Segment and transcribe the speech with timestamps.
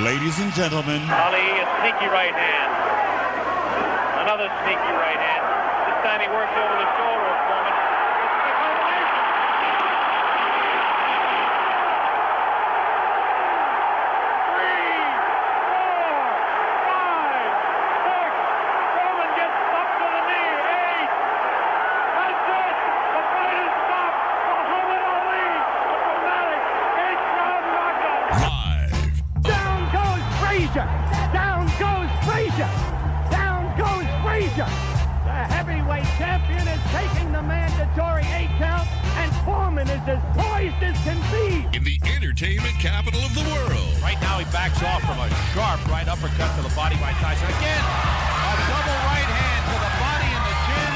[0.00, 2.72] Ladies and gentlemen, Ali, a sneaky right hand.
[4.24, 5.44] Another sneaky right hand.
[5.84, 7.76] This time he works over the shoulder of Foreman.
[40.62, 41.66] As as can be.
[41.74, 43.90] in the entertainment capital of the world.
[43.98, 47.50] Right now he backs off from a sharp right uppercut to the body by Tyson.
[47.50, 50.92] Again, a double right hand to the body and the chin.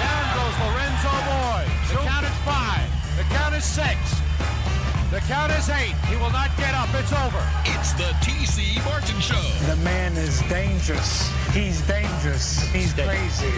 [0.00, 1.68] Down goes Lorenzo Boyd.
[1.92, 2.88] The count is five.
[3.20, 4.00] The count is six.
[5.12, 5.92] The count is eight.
[6.08, 6.88] He will not get up.
[6.96, 7.44] It's over.
[7.76, 9.44] It's the TC Martin Show.
[9.68, 11.28] The man is dangerous.
[11.52, 12.64] He's dangerous.
[12.72, 13.52] He's crazy.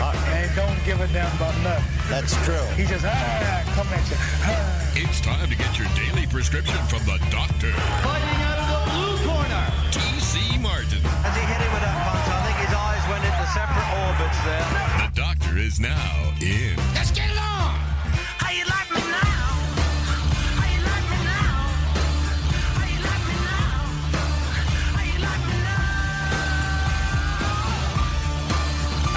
[0.00, 1.91] Uh, and don't give a damn about nothing.
[2.08, 2.66] That's true.
[2.76, 4.16] He just ah, come at you.
[4.44, 4.82] Ah.
[4.94, 7.72] It's time to get your daily prescription from the doctor,
[8.02, 9.64] Fighting out of the blue corner.
[9.94, 11.00] TC Martin.
[11.22, 14.38] As he hit him with that punch, I think his eyes went into separate orbits
[14.44, 14.66] there.
[15.06, 16.76] The doctor is now in.
[16.94, 17.11] Let's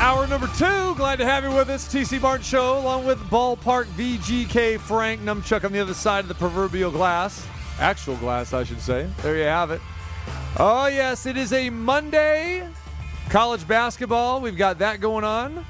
[0.06, 0.94] Hour number two.
[0.94, 1.92] Glad to have you with us.
[1.92, 6.36] TC Martin Show, along with Ballpark VGK Frank Numchuck on the other side of the
[6.36, 7.48] proverbial glass.
[7.80, 9.09] Actual glass, I should say.
[9.23, 9.81] There you have it.
[10.58, 12.67] Oh, yes, it is a Monday.
[13.30, 14.42] College basketball.
[14.42, 15.66] We've got that going on.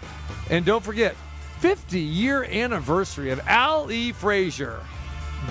[0.49, 1.15] And don't forget,
[1.59, 4.11] 50 year anniversary of Al E.
[4.11, 4.81] Frazier.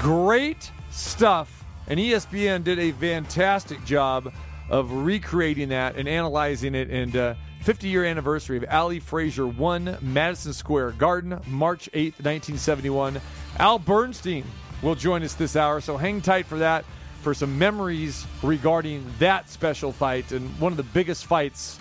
[0.00, 1.64] Great stuff.
[1.86, 4.30] And ESPN did a fantastic job
[4.68, 6.90] of recreating that and analyzing it.
[6.90, 13.22] And uh, 50 year anniversary of Ali Frazier one Madison Square Garden, March 8th, 1971.
[13.58, 14.44] Al Bernstein
[14.82, 16.84] will join us this hour, so hang tight for that
[17.22, 21.78] for some memories regarding that special fight and one of the biggest fights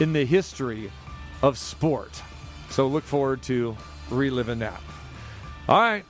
[0.00, 0.90] in the history
[1.42, 2.22] of sport.
[2.70, 3.76] So look forward to
[4.08, 4.80] reliving that.
[5.68, 6.06] All right.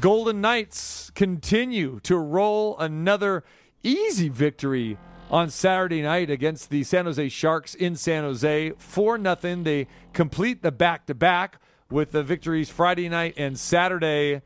[0.00, 3.44] Golden Knights continue to roll another
[3.82, 4.96] easy victory
[5.30, 8.72] on Saturday night against the San Jose Sharks in San Jose.
[8.78, 9.62] 4 nothing.
[9.62, 11.58] They complete the back to back
[11.88, 14.42] with the victories Friday night and Saturday.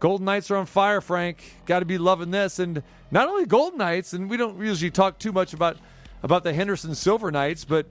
[0.00, 1.56] Golden Knights are on fire, Frank.
[1.66, 2.58] Got to be loving this.
[2.58, 5.76] And not only Golden Knights, and we don't usually talk too much about
[6.24, 7.86] about the Henderson Silver Knights, but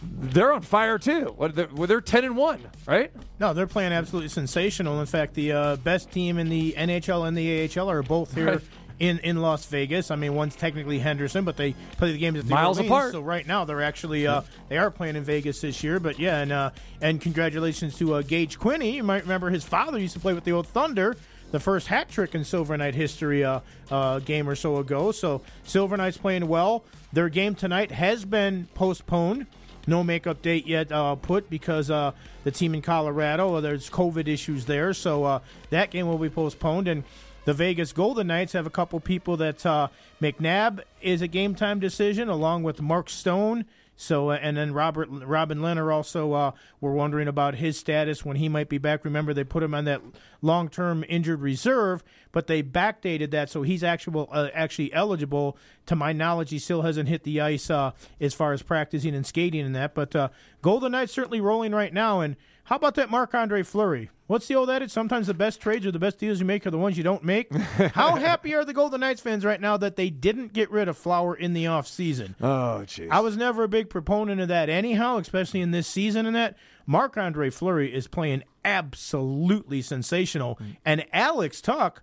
[0.00, 1.36] they're on fire too.
[1.54, 3.12] They're ten and one, right?
[3.38, 5.00] No, they're playing absolutely sensational.
[5.00, 8.46] In fact, the uh, best team in the NHL and the AHL are both here
[8.46, 8.60] Right.
[8.98, 10.10] In, in Las Vegas.
[10.10, 13.12] I mean, one's technically Henderson, but they play the games at the Miles Orleans, apart.
[13.12, 16.00] So right now, they're actually uh, they are playing in Vegas this year.
[16.00, 16.70] But yeah, and uh,
[17.00, 18.94] and congratulations to uh, Gage Quinney.
[18.94, 21.16] You might remember his father used to play with the old Thunder.
[21.50, 23.60] The first hat trick in Silver Knight history uh,
[23.90, 25.12] uh, game or so ago.
[25.12, 26.84] So Silver Knights playing well.
[27.12, 29.46] Their game tonight has been postponed.
[29.86, 32.12] No makeup date yet uh, put because uh,
[32.44, 34.92] the team in Colorado, there's COVID issues there.
[34.92, 35.38] So uh,
[35.70, 36.86] that game will be postponed.
[36.86, 37.04] And
[37.48, 39.88] the Vegas Golden Knights have a couple people that uh,
[40.20, 43.64] McNabb is a game time decision, along with Mark Stone.
[43.96, 46.50] So uh, and then Robert Robin Lehner also uh,
[46.82, 49.02] we're wondering about his status when he might be back.
[49.02, 50.02] Remember they put him on that
[50.42, 55.56] long term injured reserve, but they backdated that so he's actual uh, actually eligible.
[55.86, 59.24] To my knowledge, he still hasn't hit the ice uh, as far as practicing and
[59.24, 59.94] skating and that.
[59.94, 60.28] But uh,
[60.60, 62.20] Golden Knights certainly rolling right now.
[62.20, 64.10] And how about that Marc Andre Fleury?
[64.28, 64.90] What's the old adage?
[64.90, 67.24] Sometimes the best trades or the best deals you make are the ones you don't
[67.24, 67.50] make.
[67.94, 70.98] How happy are the Golden Knights fans right now that they didn't get rid of
[70.98, 72.34] Flower in the offseason?
[72.38, 73.08] Oh, jeez.
[73.10, 76.58] I was never a big proponent of that anyhow, especially in this season and that.
[76.84, 80.56] Marc Andre Fleury is playing absolutely sensational.
[80.56, 80.76] Mm.
[80.84, 82.02] And Alex Tuch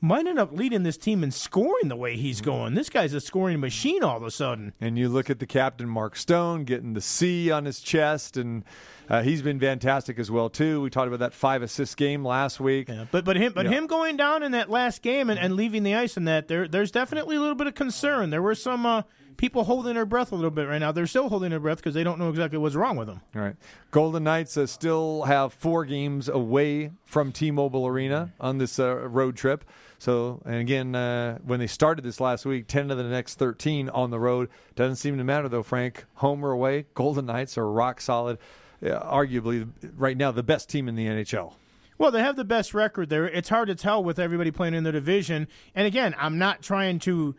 [0.00, 2.44] might end up leading this team in scoring the way he's mm.
[2.44, 2.74] going.
[2.74, 4.72] This guy's a scoring machine all of a sudden.
[4.80, 8.64] And you look at the captain, Mark Stone, getting the C on his chest, and
[9.08, 10.80] uh, he's been fantastic as well too.
[10.80, 12.88] We talked about that five assist game last week.
[12.88, 15.82] Yeah, but but him but him going down in that last game and, and leaving
[15.82, 18.30] the ice in that there there's definitely a little bit of concern.
[18.30, 19.02] There were some uh,
[19.36, 20.92] people holding their breath a little bit right now.
[20.92, 23.20] They're still holding their breath because they don't know exactly what's wrong with them.
[23.34, 23.56] All right.
[23.90, 29.36] Golden Knights uh, still have four games away from T-Mobile Arena on this uh, road
[29.36, 29.64] trip.
[29.98, 33.88] So, and again, uh, when they started this last week, 10 of the next 13
[33.88, 34.50] on the road.
[34.74, 36.04] Doesn't seem to matter, though, Frank.
[36.16, 38.38] Home or away, Golden Knights are rock solid.
[38.82, 41.54] Uh, arguably, right now, the best team in the NHL.
[41.98, 43.26] Well, they have the best record there.
[43.26, 45.48] It's hard to tell with everybody playing in their division.
[45.74, 47.34] And again, I'm not trying to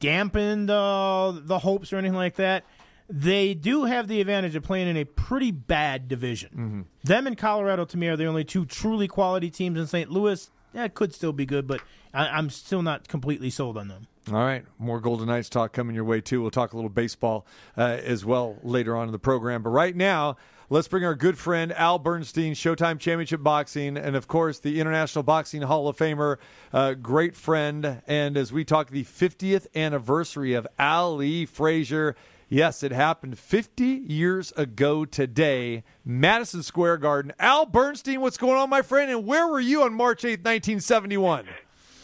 [0.00, 2.64] dampen the the hopes or anything like that.
[3.10, 6.50] They do have the advantage of playing in a pretty bad division.
[6.50, 6.80] Mm-hmm.
[7.04, 10.10] Them and Colorado, to me, are the only two truly quality teams in St.
[10.10, 10.50] Louis.
[10.74, 11.80] That could still be good, but
[12.12, 14.08] I, I'm still not completely sold on them.
[14.28, 16.42] All right, more Golden Knights talk coming your way too.
[16.42, 17.46] We'll talk a little baseball
[17.78, 19.62] uh, as well later on in the program.
[19.62, 20.36] But right now,
[20.70, 25.22] let's bring our good friend Al Bernstein, Showtime Championship Boxing, and of course the International
[25.22, 26.36] Boxing Hall of Famer,
[26.72, 28.02] uh, great friend.
[28.06, 32.16] And as we talk the 50th anniversary of Ali Frazier.
[32.50, 37.34] Yes, it happened 50 years ago today, Madison Square Garden.
[37.38, 39.10] Al Bernstein, what's going on, my friend?
[39.10, 41.46] And where were you on March 8th, 1971?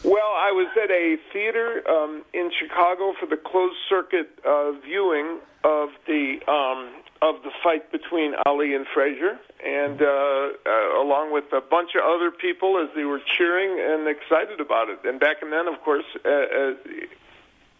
[0.03, 5.39] Well, I was at a theater um, in Chicago for the closed circuit uh, viewing
[5.63, 6.91] of the um,
[7.27, 12.03] of the fight between Ali and Frazier, and uh, uh, along with a bunch of
[12.03, 14.99] other people as they were cheering and excited about it.
[15.03, 16.05] And back and then, of course.
[16.23, 16.73] Uh, uh,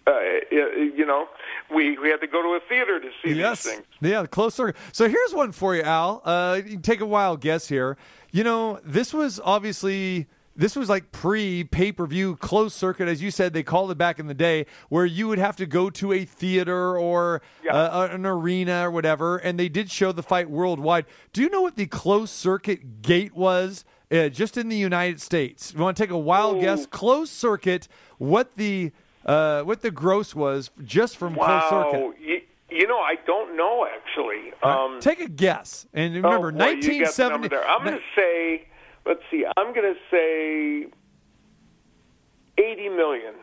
[0.08, 0.20] uh,
[0.52, 1.28] you know,
[1.74, 3.64] we we had to go to a theater to see yes.
[3.64, 3.86] these things.
[4.02, 4.76] Yeah, close circuit.
[4.92, 6.22] So here's one for you, Al.
[6.24, 7.98] Uh, you can take a wild guess here.
[8.32, 13.22] You know, this was obviously this was like pre pay per view closed circuit, as
[13.22, 13.54] you said.
[13.54, 16.26] They called it back in the day, where you would have to go to a
[16.26, 21.06] theater or uh, an arena or whatever, and they did show the fight worldwide.
[21.34, 23.84] Do you know what the closed circuit gate was?
[24.12, 25.74] Uh, just in the United States.
[25.74, 26.86] You want to take a wild guess?
[26.86, 27.88] Closed circuit.
[28.20, 28.92] What the
[29.26, 32.16] uh, what the gross was just from closed circuit?
[32.22, 34.54] you, you know, I don't know actually.
[34.62, 35.88] Um, Take a guess.
[35.94, 37.32] And remember, oh, boy, you 1970.
[37.32, 37.68] number there.
[37.68, 38.68] I'm going to say,
[39.06, 40.88] let's see, I'm going to say
[42.58, 43.34] 80 million.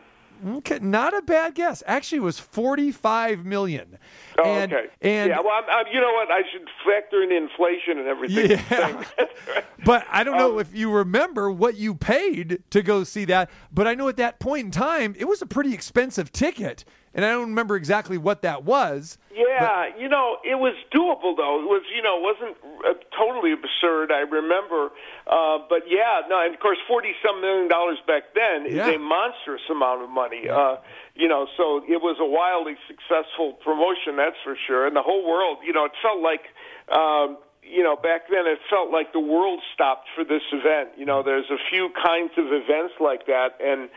[0.45, 1.83] Okay, not a bad guess.
[1.85, 3.97] Actually, it was 45 million.
[4.37, 4.87] Oh, and, okay.
[5.01, 6.29] And yeah, well, I'm, I'm, you know what?
[6.31, 8.51] I should factor in inflation and everything.
[8.51, 9.03] Yeah.
[9.85, 13.49] But I don't Um, know if you remember what you paid to go see that.
[13.71, 16.85] But I know at that point in time, it was a pretty expensive ticket.
[17.15, 19.19] And I don't remember exactly what that was.
[19.31, 21.61] Yeah, you know, it was doable though.
[21.61, 24.11] It was, you know, wasn't uh, totally absurd.
[24.11, 24.89] I remember,
[25.27, 28.89] uh, but yeah, no, and of course, forty some million dollars back then Yeah.
[28.89, 30.49] is a monstrous amount of money.
[30.49, 30.77] Uh,
[31.13, 34.87] you know, so it was a wildly successful promotion, that's for sure.
[34.87, 36.41] And the whole world, you know, it felt like.
[36.89, 40.89] Um, you know, back then it felt like the world stopped for this event.
[40.97, 43.87] You know, there's a few kinds of events like that, and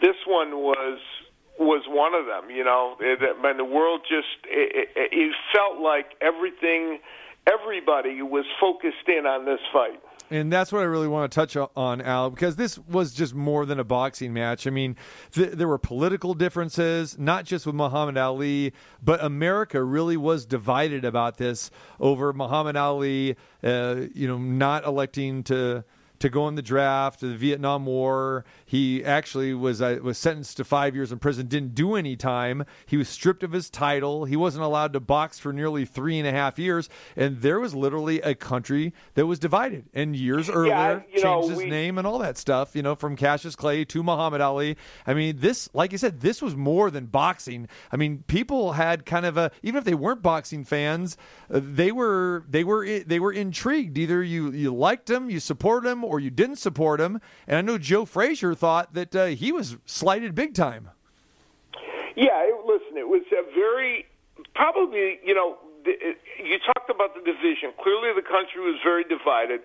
[0.00, 1.00] this one was
[1.58, 2.50] was one of them.
[2.54, 7.00] You know, it, and the world just it, it, it felt like everything,
[7.46, 10.00] everybody was focused in on this fight.
[10.30, 13.64] And that's what I really want to touch on, Al, because this was just more
[13.64, 14.66] than a boxing match.
[14.66, 14.96] I mean,
[15.32, 21.06] th- there were political differences, not just with Muhammad Ali, but America really was divided
[21.06, 25.84] about this over Muhammad Ali, uh, you know, not electing to
[26.20, 28.44] to go in the draft, of the Vietnam War.
[28.64, 31.46] He actually was uh, was sentenced to five years in prison.
[31.46, 32.64] Didn't do any time.
[32.86, 34.24] He was stripped of his title.
[34.24, 36.88] He wasn't allowed to box for nearly three and a half years.
[37.16, 39.86] And there was literally a country that was divided.
[39.94, 42.74] And years earlier, know, changed his we- name and all that stuff.
[42.74, 44.76] You know, from Cassius Clay to Muhammad Ali.
[45.06, 47.68] I mean, this, like you said, this was more than boxing.
[47.92, 51.16] I mean, people had kind of a even if they weren't boxing fans,
[51.50, 53.96] uh, they were they were they were intrigued.
[53.98, 57.20] Either you you liked him, you supported him, or you didn't support him.
[57.46, 60.90] And I know Joe Frazier thought that uh, he was slighted big time.
[62.16, 64.06] Yeah, it, listen, it was a very
[64.54, 67.72] probably you know you talked about the division.
[67.80, 69.60] Clearly, the country was very divided.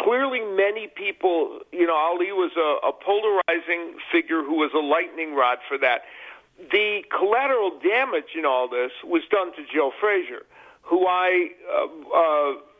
[0.00, 5.34] Clearly, many people, you know, Ali was a, a polarizing figure who was a lightning
[5.34, 6.02] rod for that.
[6.70, 10.42] The collateral damage in all this was done to Joe Frazier,
[10.82, 12.71] who I uh, uh,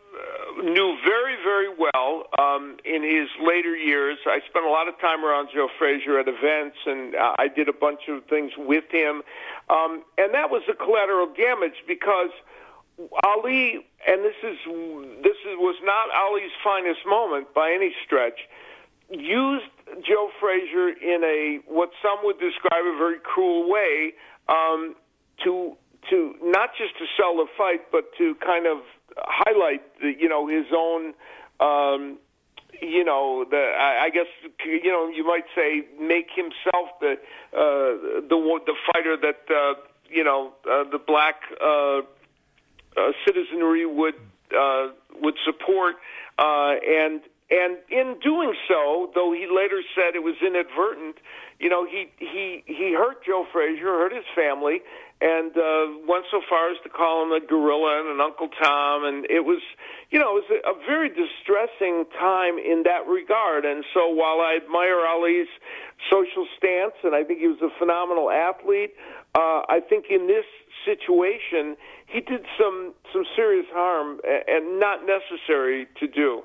[0.63, 4.19] knew very, very well um, in his later years.
[4.27, 7.69] I spent a lot of time around Joe Frazier at events, and uh, I did
[7.69, 9.23] a bunch of things with him.
[9.71, 12.31] Um, and that was the collateral damage because
[13.25, 14.59] Ali, and this is
[15.23, 18.41] this is, was not Ali's finest moment by any stretch.
[19.11, 19.67] Used
[20.07, 24.13] Joe Frazier in a what some would describe a very cruel way
[24.49, 24.95] um,
[25.45, 25.77] to
[26.11, 28.79] to not just to sell the fight, but to kind of
[29.19, 31.15] highlight the, you know his own.
[31.61, 32.19] Um,
[32.81, 34.27] you know, the I, I guess
[34.65, 37.13] you know you might say make himself the
[37.53, 39.75] uh, the the fighter that uh,
[40.11, 42.01] you know uh, the black uh,
[42.97, 44.15] uh, citizenry would
[44.59, 44.89] uh,
[45.21, 45.97] would support,
[46.39, 47.21] uh, and
[47.53, 51.17] and in doing so, though he later said it was inadvertent,
[51.61, 54.81] you know he he he hurt Joe Frazier, hurt his family,
[55.21, 59.05] and uh, went so far as to call him a gorilla and an Uncle Tom,
[59.05, 59.61] and it was
[60.11, 63.67] you know it was a, a very distressing time in that regard.
[63.67, 65.53] And so while I admire Ali's
[66.11, 68.95] social stance, and I think he was a phenomenal athlete.
[69.35, 70.45] Uh, I think in this
[70.85, 76.43] situation, he did some some serious harm and not necessary to do.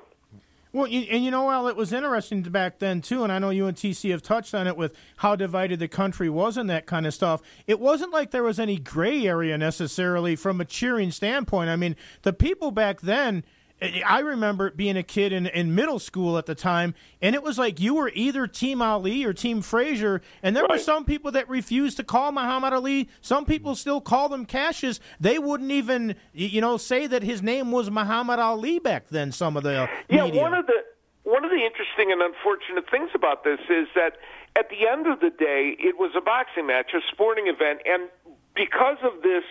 [0.72, 3.66] Well, and you know, Al, it was interesting back then too, and I know you
[3.66, 7.06] and TC have touched on it with how divided the country was and that kind
[7.06, 7.40] of stuff.
[7.66, 11.70] It wasn't like there was any gray area necessarily from a cheering standpoint.
[11.70, 13.44] I mean, the people back then.
[13.80, 17.58] I remember being a kid in, in middle school at the time, and it was
[17.58, 21.48] like you were either Team Ali or Team Frazier, and there were some people that
[21.48, 23.08] refused to call Muhammad Ali.
[23.20, 24.98] Some people still call them Cassius.
[25.20, 29.30] They wouldn't even, you know, say that his name was Muhammad Ali back then.
[29.30, 30.42] Some of the Yeah, media.
[30.42, 30.82] one of the
[31.22, 34.16] one of the interesting and unfortunate things about this is that
[34.56, 38.08] at the end of the day, it was a boxing match, a sporting event, and
[38.56, 39.44] because of this,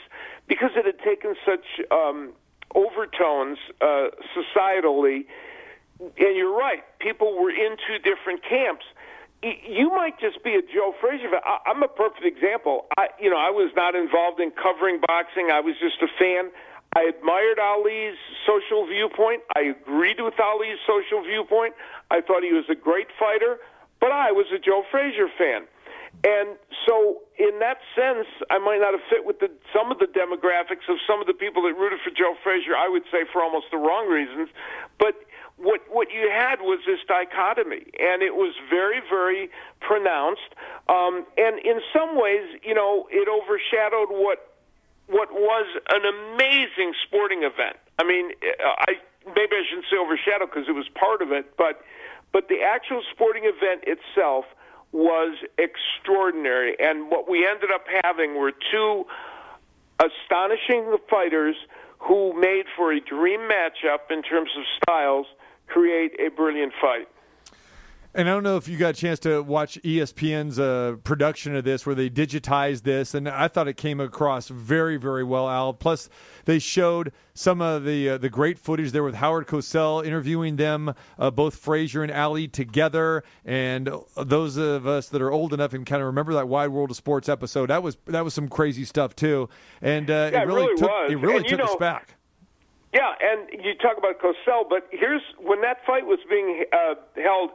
[0.48, 2.34] because it had taken such um,
[2.76, 5.26] overtones uh, societally,
[6.00, 8.86] and you're right, people were in two different camps.
[9.44, 11.42] You might just be a Joe Frazier fan.
[11.66, 12.88] I'm a perfect example.
[12.98, 15.50] I, you know, I was not involved in covering boxing.
[15.52, 16.50] I was just a fan.
[16.96, 19.44] I admired Ali's social viewpoint.
[19.56, 21.76] I agreed with Ali's social viewpoint.
[22.10, 23.58] I thought he was a great fighter,
[24.00, 25.68] but I was a Joe Frazier fan.
[26.24, 30.10] And so, in that sense, I might not have fit with the, some of the
[30.10, 32.76] demographics of some of the people that rooted for Joe Frazier.
[32.76, 34.50] I would say for almost the wrong reasons.
[34.98, 35.14] But
[35.58, 39.50] what what you had was this dichotomy, and it was very, very
[39.82, 40.54] pronounced.
[40.90, 44.54] Um, and in some ways, you know, it overshadowed what
[45.08, 47.78] what was an amazing sporting event.
[48.00, 51.82] I mean, I maybe I shouldn't say overshadowed because it was part of it, but
[52.32, 54.46] but the actual sporting event itself
[54.92, 56.76] was extraordinary.
[56.80, 59.06] And what we ended up having were two
[60.00, 61.56] astonishing fighters
[62.00, 65.26] who made for a dream matchup in terms of styles,
[65.68, 67.08] create a brilliant fight.
[68.18, 71.64] And I don't know if you got a chance to watch ESPN's uh, production of
[71.66, 75.72] this, where they digitized this, and I thought it came across very, very well, Al.
[75.72, 76.10] Plus,
[76.46, 80.96] they showed some of the uh, the great footage there with Howard Cosell interviewing them,
[81.20, 83.24] uh, both Frazier and Ali together.
[83.46, 86.90] And those of us that are old enough and kind of remember that Wide World
[86.90, 89.48] of Sports episode, that was that was some crazy stuff too.
[89.80, 91.12] And uh, Yeah, it it really, really took was.
[91.12, 92.16] it really And, took us back.
[92.94, 97.52] Yeah, and you talk about Cosell, but here's when that fight was being uh, held.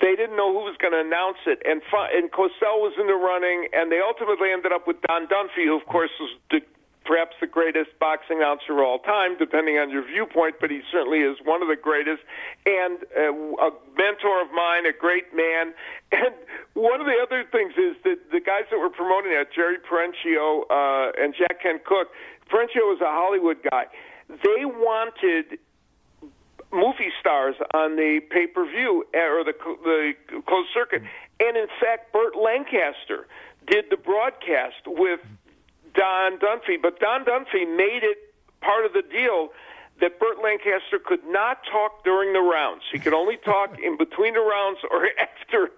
[0.00, 1.80] They didn't know who was going to announce it, and
[2.12, 5.76] and Cosell was in the running, and they ultimately ended up with Don Dunphy, who
[5.76, 6.60] of course was the,
[7.06, 11.20] perhaps the greatest boxing announcer of all time, depending on your viewpoint, but he certainly
[11.20, 12.20] is one of the greatest,
[12.66, 15.72] and uh, a mentor of mine, a great man.
[16.12, 16.34] And
[16.74, 20.62] one of the other things is that the guys that were promoting that, Jerry Perenchio
[20.70, 22.08] uh, and Jack Kent Cooke,
[22.48, 23.86] Perenchio was a Hollywood guy.
[24.28, 25.58] They wanted
[26.76, 30.12] movie stars on the pay per view eh, or the the
[30.46, 31.02] closed circuit,
[31.40, 33.26] and in fact, Burt Lancaster
[33.66, 35.20] did the broadcast with
[35.94, 38.18] Don Dunphy, but Don Dunphy made it
[38.60, 39.50] part of the deal
[40.00, 42.82] that Burt Lancaster could not talk during the rounds.
[42.92, 45.70] He could only talk in between the rounds or after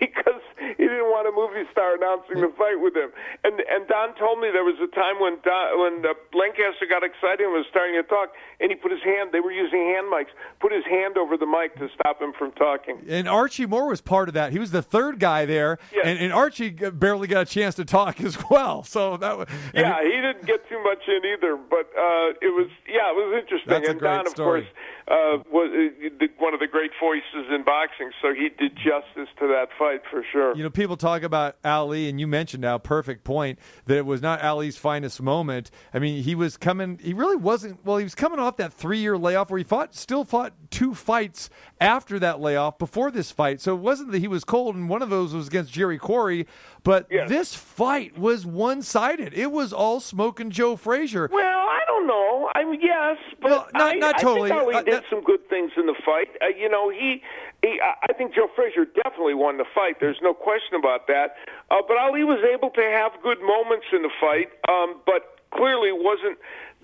[0.00, 3.10] because he didn't want a movie star announcing the fight with him.
[3.44, 7.04] And and Don told me there was a time when Don, when uh, Lancaster got
[7.04, 9.30] excited and was starting to talk, and he put his hand.
[9.32, 10.34] They were using hand mics.
[10.60, 13.02] Put his hand over the mic to stop him from talking.
[13.08, 14.52] And Archie Moore was part of that.
[14.52, 16.06] He was the third guy there, Yes.
[16.06, 18.82] and, and Archie barely got a chance to talk as well.
[18.82, 22.68] So that was Yeah, he didn't get too much in either, but uh, it was
[22.88, 23.59] yeah, it was interesting.
[23.66, 24.62] That's a and great Don, of story.
[24.62, 24.74] course,
[25.10, 29.48] uh, was uh, one of the great voices in boxing, so he did justice to
[29.48, 30.56] that fight for sure.
[30.56, 34.22] You know, people talk about Ali, and you mentioned now, perfect point, that it was
[34.22, 35.72] not Ali's finest moment.
[35.92, 38.98] I mean, he was coming, he really wasn't, well, he was coming off that three
[39.00, 41.50] year layoff where he fought, still fought two fights
[41.80, 43.60] after that layoff before this fight.
[43.60, 46.46] So it wasn't that he was cold, and one of those was against Jerry Quarry,
[46.84, 49.34] but this fight was one sided.
[49.34, 51.28] It was all smoking Joe Frazier.
[51.32, 52.48] Well, I don't know.
[52.54, 54.50] I mean, yes, but Well, not- I, not I totally.
[54.52, 56.28] Uh, did some good things in the fight.
[56.42, 57.22] Uh, you know, he,
[57.62, 57.80] he.
[57.80, 59.96] I think Joe Frazier definitely won the fight.
[60.00, 61.36] There's no question about that.
[61.70, 65.92] Uh, but Ali was able to have good moments in the fight, um, but clearly
[65.92, 66.38] wasn't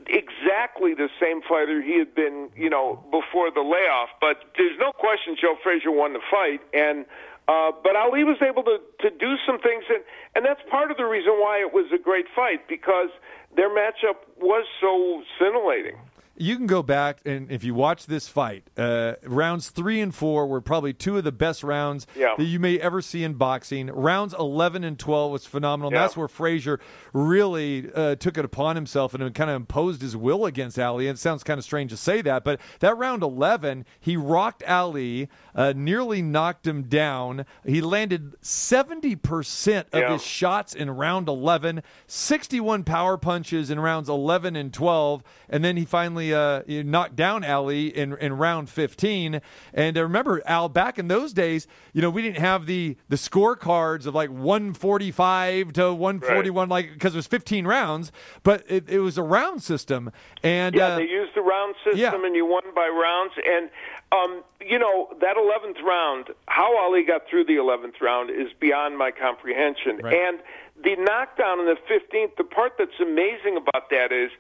[0.09, 4.11] exactly the same fighter he had been, you know, before the layoff.
[4.21, 7.05] But there's no question Joe Frazier won the fight, and
[7.49, 10.03] uh, but Ali was able to to do some things, and
[10.35, 13.11] and that's part of the reason why it was a great fight because
[13.57, 15.97] their matchup was so scintillating.
[16.39, 20.47] You can go back and if you watch this fight, uh, rounds three and four
[20.47, 22.35] were probably two of the best rounds Yeah.
[22.37, 23.87] that you may ever see in boxing.
[23.89, 25.93] Rounds 11 and 12 was phenomenal.
[25.93, 26.01] Yeah.
[26.03, 26.79] That's where Frazier
[27.13, 31.09] really uh, took it upon himself and kind of imposed his will against Ali.
[31.09, 34.63] And it sounds kind of strange to say that, but that round 11, he rocked
[34.65, 37.47] Ali, uh, nearly knocked him down.
[37.65, 40.13] He landed 70% of Yeah.
[40.13, 45.77] his shots in round 11, 61 power punches in rounds 11 and 12, and then
[45.77, 49.41] he finally uh, knocked down Ali in, in round 15.
[49.73, 53.17] And uh, remember, Al, back in those days, you know, we didn't have the the
[53.17, 59.01] scorecards of like 145 to 141, like because it was 15 rounds, but it, it
[59.01, 60.11] was a round system.
[60.43, 62.15] And Yeah, uh, they used the round system, yeah.
[62.15, 63.33] and you won by rounds.
[63.47, 63.71] And
[64.13, 68.99] um, you know that eleventh round, how Ali got through the eleventh round is beyond
[68.99, 69.99] my comprehension.
[70.03, 70.15] Right.
[70.15, 70.39] And
[70.83, 74.31] the knockdown in the fifteenth, the part that's amazing about that is.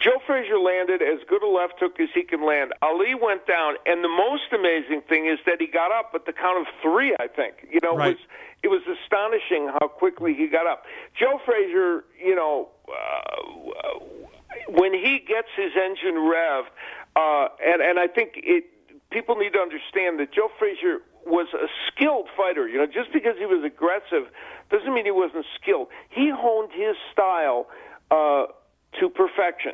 [0.00, 2.72] Joe Frazier landed as good a left hook as he can land.
[2.82, 6.32] Ali went down, and the most amazing thing is that he got up at the
[6.32, 7.14] count of three.
[7.18, 8.10] I think you know Right.
[8.10, 8.26] it was
[8.64, 10.84] it was astonishing how quickly he got up.
[11.18, 13.98] Joe Frazier, you know, uh,
[14.68, 16.68] when he gets his engine revved,
[17.16, 18.64] uh, and and I think it
[19.10, 22.68] people need to understand that Joe Frazier was a skilled fighter.
[22.68, 24.28] You know, just because he was aggressive
[24.70, 25.88] doesn't mean he wasn't skilled.
[26.10, 27.66] He honed his style
[28.10, 28.46] uh,
[29.00, 29.72] to perfection,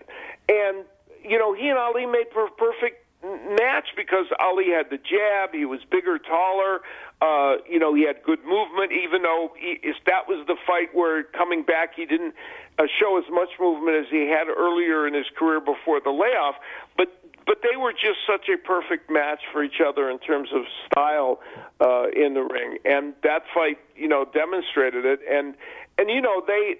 [0.49, 0.85] and
[1.23, 5.53] you know he and Ali made per- perfect match because Ali had the jab.
[5.53, 6.81] He was bigger, taller.
[7.21, 8.93] Uh, you know, he had good movement.
[8.93, 12.35] Even though he, that was the fight where coming back he didn't
[12.79, 16.57] uh, show as much movement as he had earlier in his career before the layoff.
[16.97, 17.09] But
[17.47, 21.41] but they were just such a perfect match for each other in terms of style
[21.81, 25.21] uh, in the ring, and that fight, you know, demonstrated it.
[25.29, 25.55] And
[25.99, 26.77] and you know they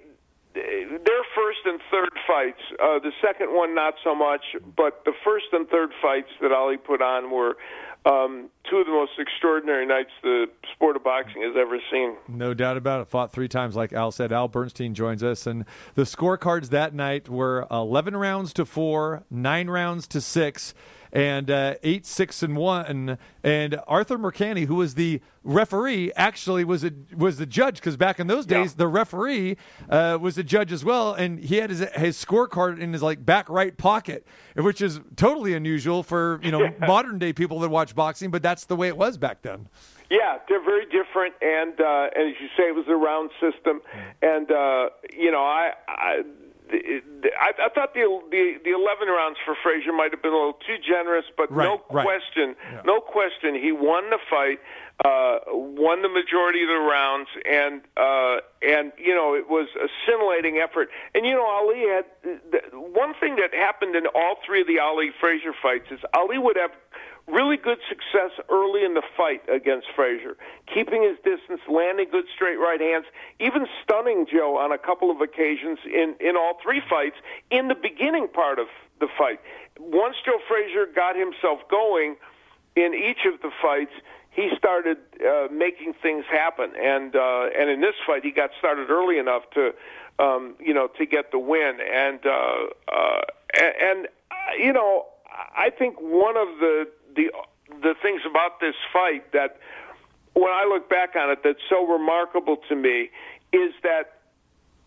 [0.55, 4.43] their first and third fights, uh, the second one not so much,
[4.77, 7.57] but the first and third fights that Ali put on were
[8.07, 12.17] um, two of the most extraordinary nights the sport of boxing has ever seen.
[12.29, 13.09] No doubt about it.
[13.09, 14.33] Fought three times, like Al said.
[14.33, 15.47] Al Bernstein joins us.
[15.47, 15.65] And
[15.95, 20.75] the scorecards that night were 11 rounds to four, nine rounds to six,
[21.13, 23.19] and uh, eight, six, and one.
[23.43, 28.21] And Arthur Mercante, who was the referee, actually was a, was the judge because back
[28.21, 29.57] in those days, the referee
[29.89, 31.15] uh, was a judge as well.
[31.15, 35.55] And he had his, his scorecard in his like back right pocket, which is totally
[35.55, 38.31] unusual for you know modern day people that watch boxing.
[38.31, 39.69] But that's the way it was back then.
[40.11, 43.81] Yeah, they're very different, and uh, and as you say, it was a round system,
[44.23, 45.73] and uh, you know, I.
[45.89, 46.23] I
[46.71, 50.33] the- the- I, I thought the, the the eleven rounds for Frazier might have been
[50.33, 52.05] a little too generous, but Right, no right.
[52.05, 54.61] question, no question, he won the fight,
[55.05, 59.89] uh, won the majority of the rounds, and uh, and you know it was a
[60.07, 60.89] scintillating effort.
[61.15, 64.79] And you know Ali had the, one thing that happened in all three of the
[64.79, 66.73] Ali Frazier fights is Ali would have
[67.31, 70.37] really good success early in the fight against Frazier,
[70.73, 73.07] keeping his distance, landing good straight right hands,
[73.39, 77.17] even stunning Joe on a couple of occasions in in all three fights
[77.51, 78.67] in the beginning part of
[79.01, 79.41] the fight.
[79.79, 82.17] Once Joe Frazier got himself going
[82.77, 83.93] in each of the fights,
[84.31, 88.91] he started uh, making things happen, and uh, and in this fight, he got started
[88.91, 89.75] early enough to,
[90.19, 93.21] um, you know, to get the win, and uh, uh,
[93.59, 95.07] and, and uh, you know,
[95.57, 97.31] I think one of the the
[97.83, 99.59] the things about this fight that
[100.35, 103.11] when I look back on it that's so remarkable to me
[103.53, 104.19] is that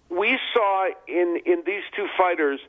[0.09, 2.59] we saw in in these two fighters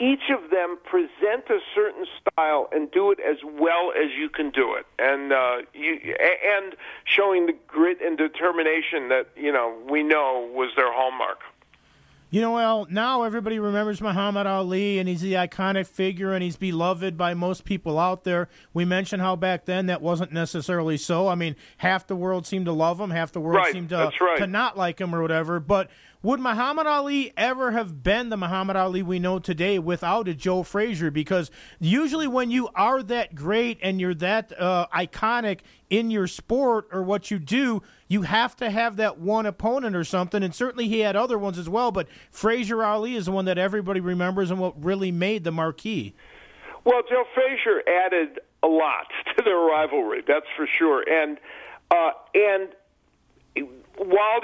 [0.00, 4.50] each of them present a certain style and do it as well as you can
[4.50, 4.86] do it.
[4.98, 10.70] And uh you and showing the grit and determination that you know we know was
[10.76, 11.38] their hallmark
[12.32, 16.56] You know, well, now everybody remembers Muhammad Ali, and he's the iconic figure, and he's
[16.56, 18.48] beloved by most people out there.
[18.72, 21.28] We mentioned how back then that wasn't necessarily so.
[21.28, 24.10] I mean, half the world seemed to love him, half the world Right, seemed to,
[24.18, 24.38] right.
[24.38, 25.60] to not like him or whatever.
[25.60, 25.90] But
[26.22, 30.62] would Muhammad Ali ever have been the Muhammad Ali we know today without a Joe
[30.62, 31.10] Frazier?
[31.10, 36.86] Because usually when you are that great and you're that uh, iconic in your sport
[36.92, 40.42] or what you do, you have to have that one opponent or something.
[40.42, 43.58] And certainly he had other ones as well, but Frazier Ali is the one that
[43.58, 46.14] everybody remembers and what really made the marquee.
[46.84, 49.06] Well, Joe Frazier added a lot
[49.36, 51.04] to their rivalry, that's for sure.
[51.08, 51.38] And
[51.90, 52.68] uh, and
[53.96, 54.40] while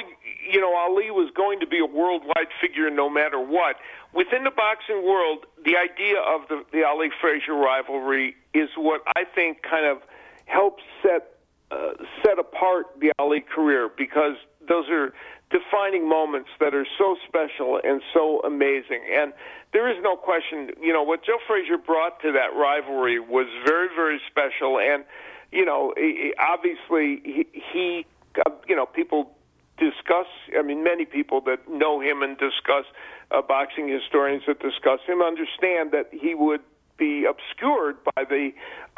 [0.50, 3.76] you know Ali was going to be a worldwide figure no matter what,
[4.14, 9.24] within the boxing world, the idea of the, the Ali Frazier rivalry is what I
[9.24, 9.98] think kind of
[10.46, 11.36] helps set
[11.70, 11.92] uh,
[12.24, 15.12] set apart the Ali career because those are
[15.50, 19.00] defining moments that are so special and so amazing.
[19.14, 19.32] And
[19.72, 23.88] there is no question, you know, what Joe Frazier brought to that rivalry was very,
[23.94, 24.78] very special.
[24.78, 25.04] And,
[25.52, 25.94] you know,
[26.38, 28.06] obviously he, he
[28.44, 29.34] uh, you know, people
[29.78, 32.84] discuss, I mean, many people that know him and discuss,
[33.30, 36.62] uh, boxing historians that discuss him understand that he would
[36.96, 38.50] be obscured by the,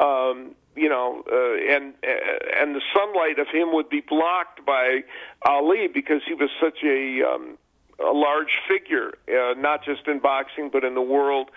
[0.03, 5.03] um, you know, uh, and uh, and the sunlight of him would be blocked by
[5.45, 7.57] Ali because he was such a um,
[7.99, 11.51] a large figure, uh, not just in boxing but in the world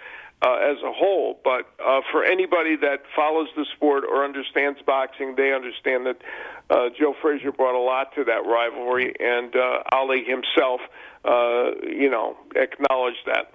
[0.44, 1.40] uh, as a whole.
[1.42, 6.18] But uh, for anybody that follows the sport or understands boxing, they understand that
[6.70, 10.80] uh, Joe Frazier brought a lot to that rivalry, and uh, Ali himself,
[11.24, 13.52] uh, you know, acknowledged that.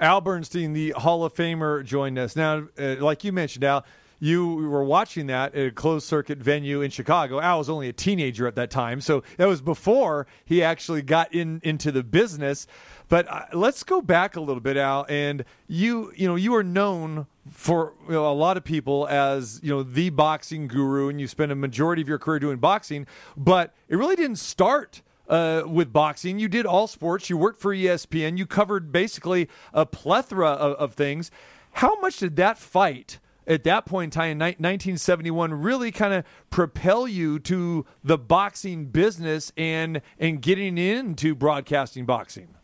[0.00, 2.34] Al Bernstein, the Hall of Famer, joined us.
[2.34, 3.84] Now, uh, like you mentioned, Al,
[4.20, 7.40] you were watching that at a closed circuit venue in Chicago.
[7.40, 11.34] Al was only a teenager at that time, so that was before he actually got
[11.34, 12.66] in into the business.
[13.08, 15.06] But uh, let's go back a little bit, Al.
[15.08, 19.58] And you, you know, you are known for you know, a lot of people as
[19.62, 23.06] you know the boxing guru, and you spent a majority of your career doing boxing.
[23.36, 26.38] But it really didn't start uh, with boxing.
[26.38, 27.30] You did all sports.
[27.30, 28.36] You worked for ESPN.
[28.36, 31.30] You covered basically a plethora of, of things.
[31.74, 36.24] How much did that fight at that point in time in 1971 really kind of
[36.50, 42.54] propel you to the boxing business and and getting into broadcasting boxing?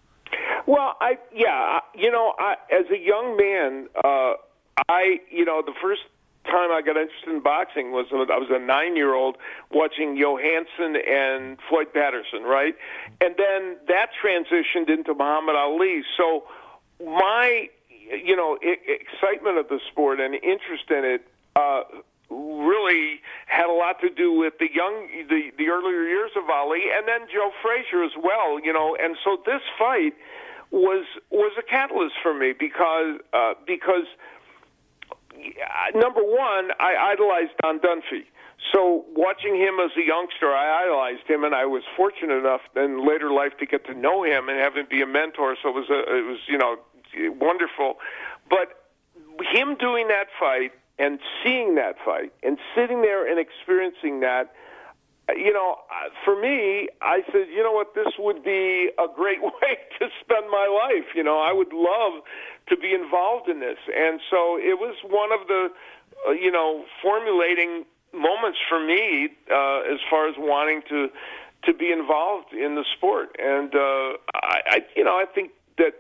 [0.67, 4.35] Well, I yeah, you know, I, as a young man, uh,
[4.89, 6.03] I you know the first
[6.47, 9.37] time I got interested in boxing was I was a nine-year-old
[9.71, 12.75] watching Johansson and Floyd Patterson, right?
[13.21, 16.03] And then that transitioned into Muhammad Ali.
[16.17, 16.45] So
[17.05, 17.69] my
[18.25, 21.83] you know excitement of the sport and interest in it uh,
[22.31, 26.83] really had a lot to do with the young the the earlier years of Ali
[26.93, 30.15] and then Joe Frazier as well you know and so this fight
[30.71, 34.07] was was a catalyst for me because uh, because
[35.35, 38.25] uh, number one I idolized Don Dunphy.
[38.73, 43.07] So watching him as a youngster I idolized him and I was fortunate enough in
[43.07, 45.57] later life to get to know him and have him be a mentor.
[45.63, 46.79] So it was a, it was you know
[47.39, 47.97] wonderful
[48.49, 48.87] but
[49.53, 54.53] him doing that fight and seeing that fight and sitting there and experiencing that,
[55.35, 55.79] you know,
[56.25, 60.51] for me, I said, you know what, this would be a great way to spend
[60.51, 61.15] my life.
[61.15, 62.23] You know, I would love
[62.69, 63.79] to be involved in this.
[63.95, 65.69] And so it was one of the,
[66.29, 71.09] uh, you know, formulating moments for me uh, as far as wanting to
[71.65, 73.35] to be involved in the sport.
[73.41, 75.95] And uh, I, I, you know, I think that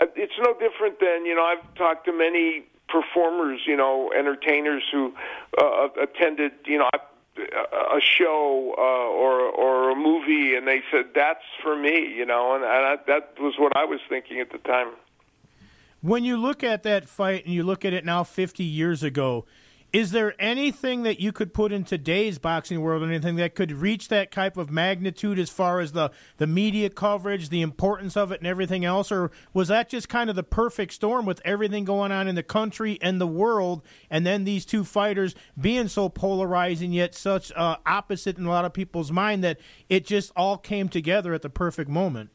[0.00, 5.12] it's no different than you know I've talked to many performers, you know, entertainers who
[5.60, 6.98] uh, attended, you know, a
[7.38, 12.54] a show uh, or or a movie, and they said that's for me, you know,
[12.54, 14.88] and, and I, that was what I was thinking at the time.
[16.00, 19.46] When you look at that fight and you look at it now 50 years ago,
[19.92, 24.08] is there anything that you could put in today's boxing world, anything that could reach
[24.08, 28.40] that type of magnitude as far as the, the media coverage, the importance of it,
[28.40, 29.10] and everything else?
[29.10, 32.42] Or was that just kind of the perfect storm with everything going on in the
[32.42, 37.76] country and the world, and then these two fighters being so polarizing yet such uh,
[37.86, 41.50] opposite in a lot of people's mind that it just all came together at the
[41.50, 42.28] perfect moment?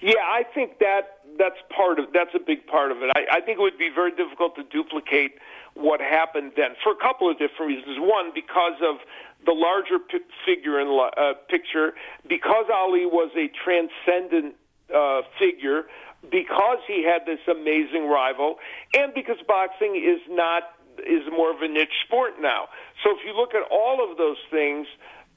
[0.00, 3.10] Yeah, I think that that's part of that's a big part of it.
[3.14, 5.38] I, I think it would be very difficult to duplicate
[5.74, 7.96] what happened then for a couple of different reasons.
[7.98, 8.96] One, because of
[9.44, 11.94] the larger p- figure in uh, picture,
[12.28, 14.54] because Ali was a transcendent
[14.94, 15.84] uh, figure,
[16.30, 18.56] because he had this amazing rival,
[18.94, 20.62] and because boxing is not
[20.98, 22.68] is more of a niche sport now.
[23.02, 24.86] So if you look at all of those things,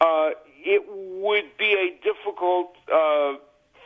[0.01, 0.31] uh,
[0.63, 2.75] it would be a difficult.
[2.91, 3.35] Uh,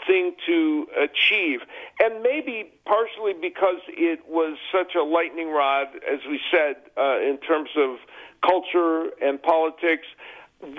[0.07, 1.59] thing to achieve.
[1.99, 7.37] And maybe partially because it was such a lightning rod, as we said, uh, in
[7.37, 7.97] terms of
[8.45, 10.07] culture and politics.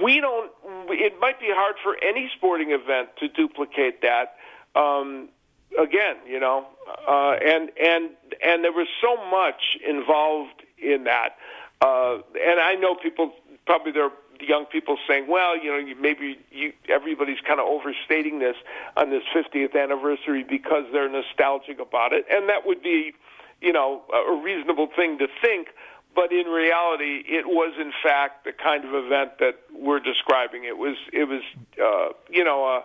[0.03, 0.51] We don't,
[0.91, 4.37] it might be hard for any sporting event to duplicate that.
[4.75, 5.31] Um,
[5.79, 6.67] again, you know,
[7.09, 8.11] uh, and, and,
[8.45, 11.37] and there was so much involved in that.
[11.81, 13.33] Uh, and I know people,
[13.65, 14.11] probably there
[14.47, 18.57] young people saying, "Well, you know, maybe you, everybody's kind of overstating this
[18.97, 23.15] on this 50th anniversary because they're nostalgic about it," and that would be,
[23.61, 25.69] you know, a a reasonable thing to think.
[26.15, 30.65] But in reality, it was in fact the kind of event that we're describing.
[30.65, 31.43] It was, it was,
[31.81, 32.83] uh, you know,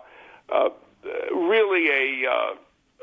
[0.52, 0.70] uh, uh,
[1.36, 2.30] really a.
[2.30, 2.56] Uh,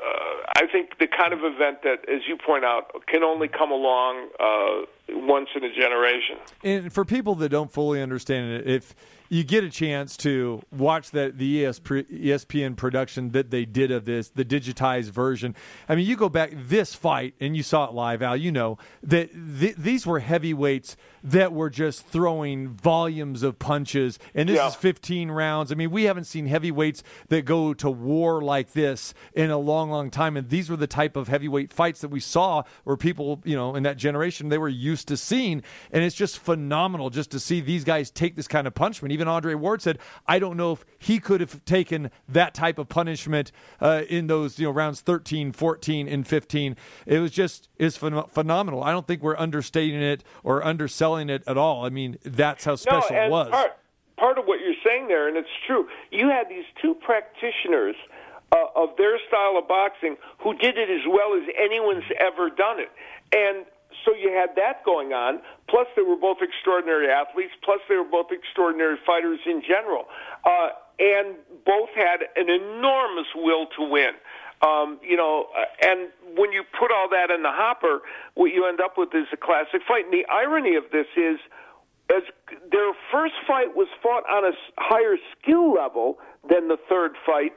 [0.02, 3.70] uh, I think the kind of event that, as you point out, can only come
[3.70, 6.36] along uh, once in a generation.
[6.64, 8.94] And for people that don't fully understand it, if
[9.28, 14.28] you get a chance to watch that the ESPN production that they did of this,
[14.28, 15.54] the digitized version.
[15.88, 18.36] I mean, you go back this fight and you saw it live, Al.
[18.36, 24.48] You know that th- these were heavyweights that were just throwing volumes of punches, and
[24.48, 24.68] this Yeah.
[24.68, 25.70] is 15 rounds.
[25.70, 29.90] I mean, we haven't seen heavyweights that go to war like this in a long,
[29.90, 30.37] long time.
[30.37, 33.74] And these were the type of heavyweight fights that we saw where people, you know,
[33.76, 35.62] in that generation, they were used to seeing.
[35.92, 39.12] And it's just phenomenal just to see these guys take this kind of punishment.
[39.12, 42.88] Even Andre Ward said, I don't know if he could have taken that type of
[42.88, 46.76] punishment uh, in those, you know, rounds 13, 14, and 15.
[47.06, 48.82] It was just, is phen- phenomenal.
[48.82, 51.85] I don't think we're understating it or underselling it at all.
[51.85, 53.51] I mean, that's how special no, it was.
[53.51, 53.79] Part,
[54.16, 55.88] part of what you're saying there, and it's true.
[56.11, 57.96] You had these two practitioners
[58.53, 62.81] uh, of their style of boxing who did it as well as anyone's ever done
[62.81, 62.90] it,
[63.33, 63.66] and
[64.05, 65.40] so you had that going on.
[65.68, 67.53] Plus, they were both extraordinary athletes.
[67.62, 70.07] Plus, they were both extraordinary fighters in general,
[70.44, 74.12] uh, and both had an enormous will to win.
[74.62, 78.01] Um, you know, uh, and when you put all that in the hopper,
[78.35, 80.05] what you end up with is a classic fight.
[80.05, 81.38] And the irony of this is,
[82.14, 82.22] as
[82.70, 87.53] their first fight was fought on a higher skill level than the third fight,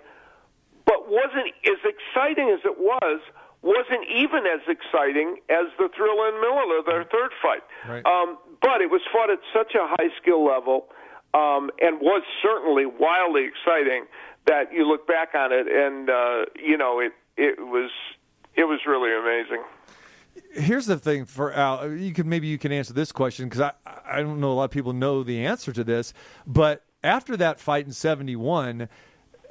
[0.86, 3.22] but wasn't as exciting as it was.
[3.62, 7.65] Wasn't even as exciting as the Thrilla in Manila, their third fight.
[7.89, 8.06] Right.
[8.06, 10.86] Um, but it was fought at such a high skill level,
[11.34, 14.06] um, and was certainly wildly exciting
[14.47, 17.91] that you look back on it, and uh, you know it it was
[18.55, 19.63] it was really amazing.
[20.51, 21.91] Here's the thing for Al.
[21.91, 23.71] You can maybe you can answer this question because I
[24.05, 26.13] I don't know a lot of people know the answer to this.
[26.45, 28.89] But after that fight in '71,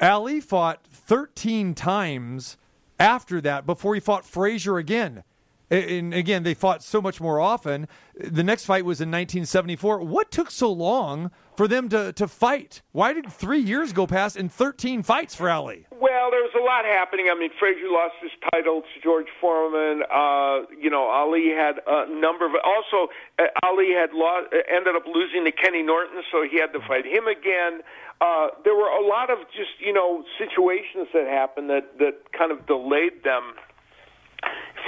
[0.01, 2.57] Ali fought 13 times
[2.99, 5.25] after that before he fought Frazier again.
[5.71, 7.89] And again, they fought so much more often.
[8.15, 10.01] The next fight was in 1974.
[10.01, 12.83] What took so long for them to, to fight?
[12.93, 15.87] Why did three years go past in 13 fights for Ali?
[15.91, 17.27] Well, there was a lot happening.
[17.31, 20.03] I mean, Frazier lost his title to George Foreman.
[20.13, 22.53] Uh, you know, Ali had a number of.
[22.65, 26.73] Also, uh, Ali had lost, uh, ended up losing to Kenny Norton, so he had
[26.73, 27.81] to fight him again.
[28.21, 32.53] Uh, there were a lot of just you know situations that happened that that kind
[32.53, 33.55] of delayed them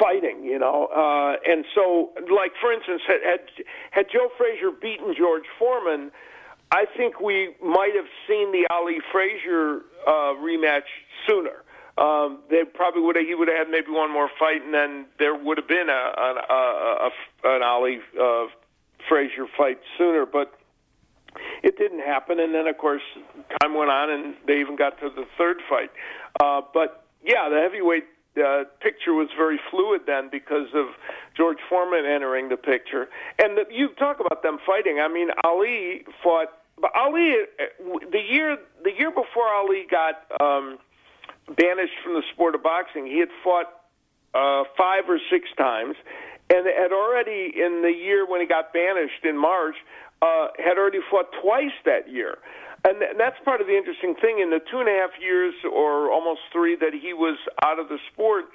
[0.01, 0.89] fighting, you know.
[0.93, 3.41] Uh, and so, like for instance, had, had
[3.91, 6.11] had Joe Frazier beaten George Foreman,
[6.71, 10.89] I think we might have seen the Ali Frazier uh, rematch
[11.27, 11.63] sooner.
[11.99, 13.27] Um, they probably would have.
[13.27, 15.93] He would have had maybe one more fight, and then there would have been a
[15.93, 17.11] a, a,
[17.45, 18.47] a, an Ali uh,
[19.09, 20.27] Frazier fight sooner.
[20.27, 20.59] But
[21.63, 23.03] it didn't happen, and then of course
[23.61, 25.91] time went on, and they even got to the third fight.
[26.41, 28.05] Uh, but yeah, the heavyweight
[28.37, 30.87] uh, picture was very fluid then because of
[31.37, 33.09] George Foreman entering the picture.
[33.39, 35.01] And the, you talk about them fighting.
[35.01, 36.49] I mean, Ali fought.
[36.79, 40.79] But Ali, uh, the year the year before Ali got um,
[41.57, 43.67] banished from the sport of boxing, he had fought
[44.35, 45.97] uh, five or six times,
[46.51, 49.77] and had already in the year when he got banished in March,
[50.21, 52.39] uh, had already fought twice that year.
[52.87, 54.39] And, th- and that's part of the interesting thing.
[54.39, 57.89] In the two and a half years, or almost three, that he was out of
[57.89, 58.47] the sport,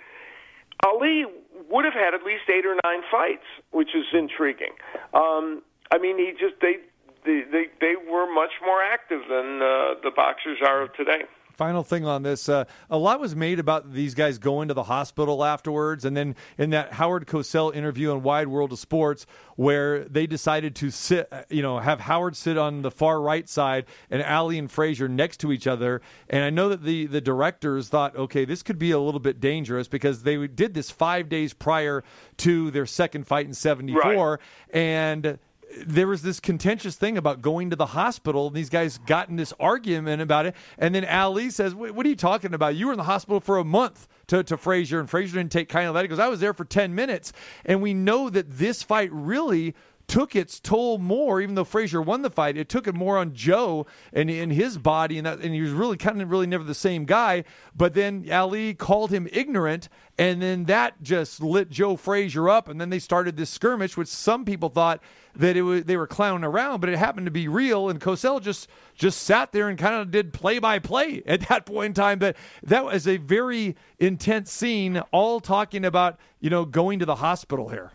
[0.85, 1.25] Ali
[1.69, 4.71] would have had at least eight or nine fights, which is intriguing.
[5.13, 6.77] Um, I mean, he just they
[7.25, 11.23] they they, they were much more active than uh, the boxers are of today.
[11.61, 14.81] Final thing on this: uh, a lot was made about these guys going to the
[14.81, 20.05] hospital afterwards, and then in that Howard Cosell interview on Wide World of Sports, where
[20.05, 23.85] they decided to sit, uh, you know, have Howard sit on the far right side
[24.09, 26.01] and Ali and Frazier next to each other.
[26.31, 29.39] And I know that the the directors thought, okay, this could be a little bit
[29.39, 32.03] dangerous because they did this five days prior
[32.37, 34.39] to their second fight in '74,
[34.73, 35.37] and
[35.85, 38.47] there was this contentious thing about going to the hospital.
[38.47, 40.55] And these guys got in this argument about it.
[40.77, 42.75] And then Ali says, What are you talking about?
[42.75, 45.69] You were in the hospital for a month to, to Frazier, and Frazier didn't take
[45.69, 46.03] kind of that.
[46.03, 47.33] He goes, I was there for 10 minutes.
[47.65, 49.75] And we know that this fight really
[50.11, 52.57] took its toll more, even though Frazier won the fight.
[52.57, 55.71] It took it more on Joe and in his body, and that, and he was
[55.71, 57.45] really kind of really never the same guy.
[57.73, 62.79] But then Ali called him ignorant, and then that just lit Joe Frazier up, and
[62.81, 65.01] then they started this skirmish, which some people thought
[65.33, 67.87] that it was they were clowning around, but it happened to be real.
[67.87, 71.65] And Cosell just just sat there and kind of did play by play at that
[71.65, 72.19] point in time.
[72.19, 77.15] But that was a very intense scene, all talking about you know going to the
[77.15, 77.93] hospital here.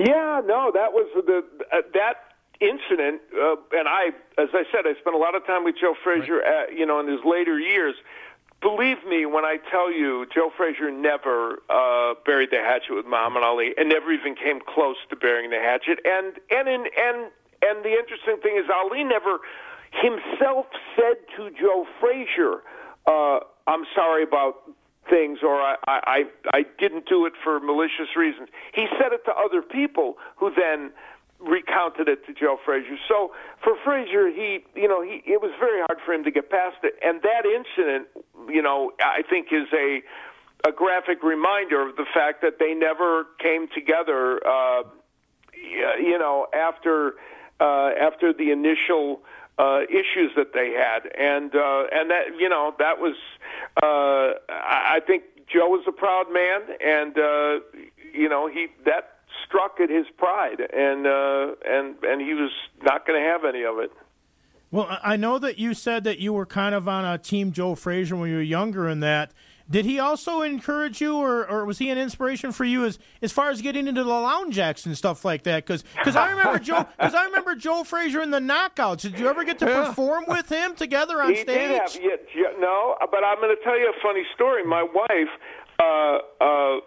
[0.00, 2.16] Yeah, no, that was the uh, that
[2.60, 4.08] incident, uh, and I,
[4.38, 7.00] as I said, I spent a lot of time with Joe Frazier, uh, you know,
[7.00, 7.94] in his later years.
[8.60, 13.42] believe me when I tell you, Joe Frazier never uh, buried the hatchet with Muhammad
[13.42, 15.98] Ali, and never even came close to burying the hatchet.
[16.04, 17.30] And and in, and
[17.62, 19.40] and the interesting thing is, Ali never
[19.92, 22.62] himself said to Joe Frazier,
[23.06, 24.62] uh, "I'm sorry about."
[25.08, 28.48] Things, or I, I, I didn't do it for malicious reasons.
[28.74, 30.92] He said it to other people who then
[31.40, 32.96] recounted it to Joe Frazier.
[33.08, 33.32] So
[33.64, 36.76] for Frazier, he, you know, he it was very hard for him to get past
[36.82, 36.94] it.
[37.02, 38.08] And that incident,
[38.48, 40.02] you know, I think is a
[40.68, 44.46] a graphic reminder of the fact that they never came together.
[44.46, 44.82] Uh,
[45.54, 47.14] you know, after
[47.60, 49.39] uh, after the initial uh,
[49.88, 53.16] issues that they had, and uh, and that you know that was,
[53.82, 57.60] uh, I think Joe was a proud man, and uh,
[58.12, 62.50] you know he that struck at his pride, and uh, and and he was
[62.82, 63.92] not going to have any of it.
[64.72, 67.74] Well, I know that you said that you were kind of on a team Joe
[67.74, 69.32] Frazier when you were younger, and that
[69.70, 73.32] did he also encourage you, or, or was he an inspiration for you as as
[73.32, 75.64] far as getting into the lounge acts and stuff like that?
[75.64, 75.84] Because
[76.16, 79.02] I remember Joe because I remember Joe Frazier in the knockouts.
[79.02, 81.46] Did you ever get to perform with him together on he stage?
[81.46, 84.64] did have, yeah, yeah, no, but I'm going to tell you a funny story.
[84.64, 85.30] My wife
[85.78, 86.80] uh, uh,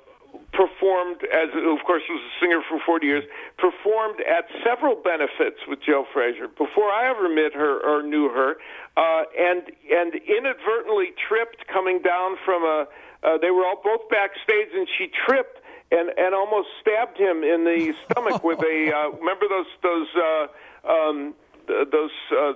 [0.54, 3.24] performed, as of course was a singer for 40 years,
[3.58, 8.56] performed at several benefits with Joe Frazier before I ever met her or knew her,
[8.96, 12.88] uh, and and inadvertently tripped coming down from a.
[13.24, 15.60] Uh, they were all both backstage, and she tripped
[15.92, 18.84] and and almost stabbed him in the stomach with a.
[18.94, 20.48] Uh, remember those those uh,
[20.88, 21.34] um,
[21.68, 22.12] those.
[22.32, 22.54] Uh,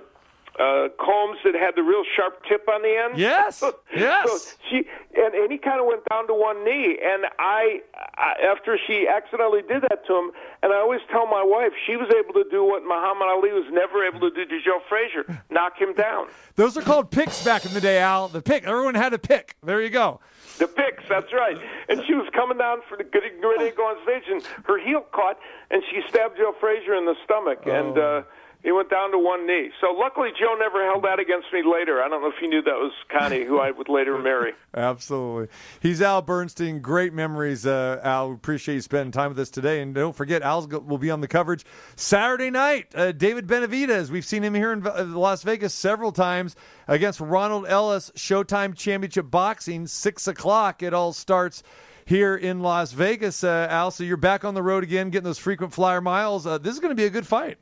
[0.58, 3.18] uh, combs that had the real sharp tip on the end.
[3.18, 3.62] Yes,
[3.96, 4.28] yes.
[4.28, 4.84] So she
[5.16, 7.80] and, and he kind of went down to one knee, and I,
[8.16, 10.30] I after she accidentally did that to him,
[10.62, 13.66] and I always tell my wife she was able to do what Muhammad Ali was
[13.70, 16.26] never able to do to Joe Frazier, knock him down.
[16.56, 18.28] Those are called picks back in the day, Al.
[18.28, 18.64] The pick.
[18.64, 19.54] Everyone had a pick.
[19.62, 20.20] There you go.
[20.58, 21.56] The picks, that's right.
[21.88, 24.78] And she was coming down for the getting ready to go on stage, and her
[24.78, 25.38] heel caught,
[25.70, 28.22] and she stabbed Joe Frazier in the stomach, and uh,
[28.62, 29.70] he went down to one knee.
[29.80, 32.02] So luckily, Joe never held that against me later.
[32.02, 34.52] I don't know if he knew that was Connie, who I would later marry.
[34.74, 35.48] Absolutely.
[35.80, 36.80] He's Al Bernstein.
[36.80, 38.32] Great memories, uh, Al.
[38.32, 39.80] Appreciate you spending time with us today.
[39.80, 42.88] And don't forget, Al will be on the coverage Saturday night.
[42.94, 44.10] Uh, David Benavidez.
[44.10, 46.56] We've seen him here in uh, Las Vegas several times
[46.88, 50.82] against Ronald Ellis, Showtime Championship Boxing, 6 o'clock.
[50.82, 51.62] It all starts
[52.04, 53.92] here in Las Vegas, uh, Al.
[53.92, 56.44] So you're back on the road again, getting those frequent flyer miles.
[56.44, 57.58] Uh, this is going to be a good fight.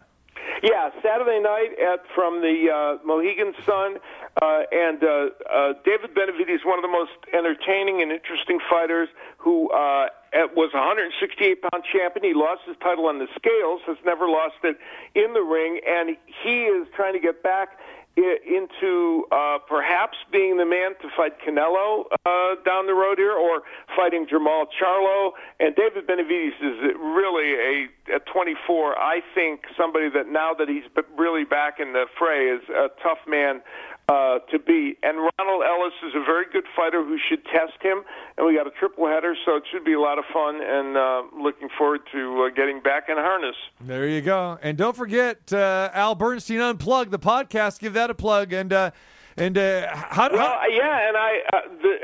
[0.63, 3.99] Yeah, Saturday night at from the uh, Mohegan Sun,
[4.41, 9.09] uh, and uh, uh, David Benavidez is one of the most entertaining and interesting fighters
[9.37, 10.09] who uh,
[10.57, 12.25] was a 168 pound champion.
[12.25, 14.79] He lost his title on the scales, has never lost it
[15.15, 17.77] in the ring, and he is trying to get back
[18.17, 23.63] into uh, perhaps being the man to fight Canelo uh, down the road here, or
[23.95, 25.33] fighting Jermall Charlo.
[25.61, 28.99] And David Benavidez is really a, at 24.
[28.99, 30.85] I think somebody that now that he's
[31.17, 33.61] really back in the fray is a tough man
[34.09, 34.99] uh, to beat.
[35.03, 38.05] And Ronald Ellis is a very good fighter who should test him.
[38.37, 40.61] And we got a triple header, so it should be a lot of fun.
[40.63, 43.57] And uh, looking forward to uh, getting back in harness.
[43.81, 44.59] There you go.
[44.63, 47.81] And don't forget uh, Al Bernstein Unplugged, the podcast.
[47.81, 48.53] Give that a plug.
[48.53, 48.91] And uh,
[49.39, 51.95] and uh, how, Well, how yeah, and I, uh, the,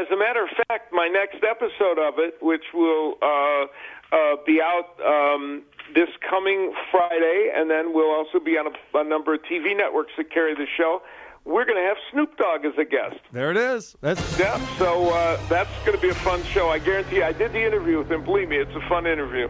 [0.00, 3.66] as a matter of fact, my next episode of it, which will uh,
[4.12, 5.62] uh, be out um,
[5.94, 10.12] this coming Friday, and then we'll also be on a, a number of TV networks
[10.16, 11.02] that carry the show.
[11.46, 13.20] We're going to have Snoop Dogg as a guest.
[13.30, 13.94] there it is.
[14.00, 16.68] That's Yeah, so uh, that's going to be a fun show.
[16.68, 17.16] I guarantee.
[17.16, 18.24] You, I did the interview with him.
[18.24, 19.48] Believe me, it's a fun interview.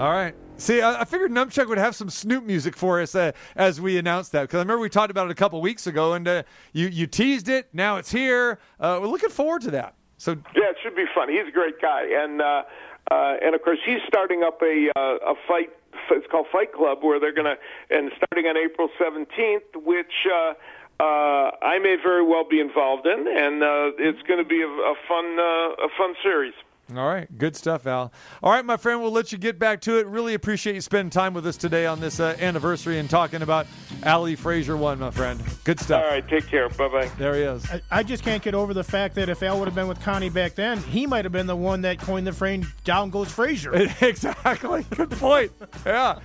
[0.00, 0.34] All right.
[0.56, 3.96] See, I, I figured Numchuck would have some Snoop music for us uh, as we
[3.96, 6.42] announced that because I remember we talked about it a couple weeks ago, and uh,
[6.72, 7.68] you you teased it.
[7.72, 8.58] Now it's here.
[8.80, 9.94] Uh, we're looking forward to that.
[10.18, 11.28] So Yeah, it should be fun.
[11.28, 12.62] He's a great guy, and uh,
[13.10, 15.70] uh, and of course he's starting up a uh, a fight.
[16.10, 17.56] It's called Fight Club, where they're gonna
[17.90, 20.26] and starting on April seventeenth, which.
[20.26, 20.54] Uh,
[20.98, 24.68] uh, I may very well be involved in, and uh, it's going to be a,
[24.68, 26.54] a fun, uh, a fun series.
[26.94, 28.12] All right, good stuff, Al.
[28.44, 30.06] All right, my friend, we'll let you get back to it.
[30.06, 33.66] Really appreciate you spending time with us today on this uh, anniversary and talking about
[34.04, 35.42] Ali Frazier one, my friend.
[35.64, 36.04] Good stuff.
[36.04, 36.68] All right, take care.
[36.68, 37.10] Bye bye.
[37.18, 37.68] There he is.
[37.68, 40.00] I, I just can't get over the fact that if Al would have been with
[40.00, 43.32] Connie back then, he might have been the one that coined the phrase "Down goes
[43.32, 44.86] Frazier." exactly.
[44.94, 45.50] Good point.
[45.84, 46.20] Yeah.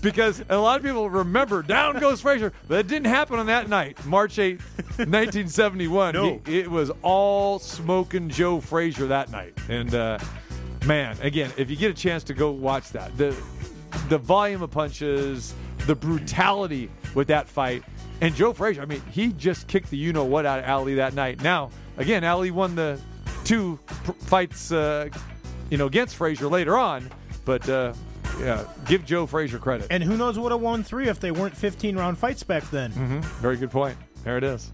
[0.00, 3.68] Because a lot of people remember down goes Frazier, but it didn't happen on that
[3.68, 4.60] night, March 8th,
[4.98, 6.14] 1971.
[6.14, 6.40] No.
[6.46, 9.56] He- it was all smoking Joe Frazier that night.
[9.68, 10.18] And uh,
[10.86, 13.36] man, again, if you get a chance to go watch that, the
[14.08, 15.54] the volume of punches,
[15.86, 17.84] the brutality with that fight,
[18.20, 20.94] and Joe Frazier, I mean, he just kicked the you know what out of Ali
[20.94, 21.42] that night.
[21.42, 22.98] Now, again, Ali won the
[23.44, 25.08] two pr- fights, uh,
[25.70, 27.10] you know, against Frazier later on.
[27.44, 27.92] But uh,
[28.40, 29.86] yeah, give Joe Frazier credit.
[29.90, 32.90] And who knows would have won three if they weren't 15 round fights back then.
[32.92, 33.96] hmm Very good point.
[34.24, 34.70] There it is.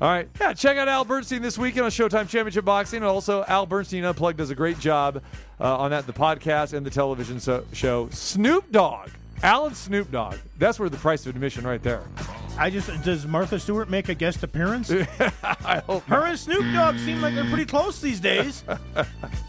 [0.00, 0.28] All right.
[0.40, 2.98] Yeah, check out Al Bernstein this weekend on Showtime Championship Boxing.
[2.98, 5.22] And also, Al Bernstein Unplugged does a great job
[5.60, 8.08] uh, on that, the podcast and the television so- show.
[8.10, 9.08] Snoop Dogg.
[9.42, 10.36] Alan Snoop Dogg.
[10.58, 12.02] That's where the price of admission right there.
[12.58, 14.90] I just does Martha Stewart make a guest appearance?
[15.42, 18.64] I hope Her and Snoop Dogg seem like they're pretty close these days.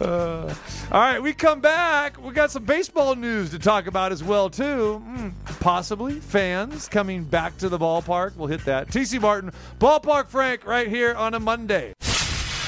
[0.00, 0.54] Uh,
[0.92, 2.22] all right, we come back.
[2.22, 5.02] We got some baseball news to talk about as well too.
[5.06, 8.36] Mm, possibly fans coming back to the ballpark.
[8.36, 8.88] We'll hit that.
[8.88, 11.94] TC Martin, Ballpark Frank, right here on a Monday.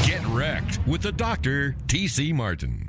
[0.04, 2.87] Get wrecked with the doctor, TC Martin.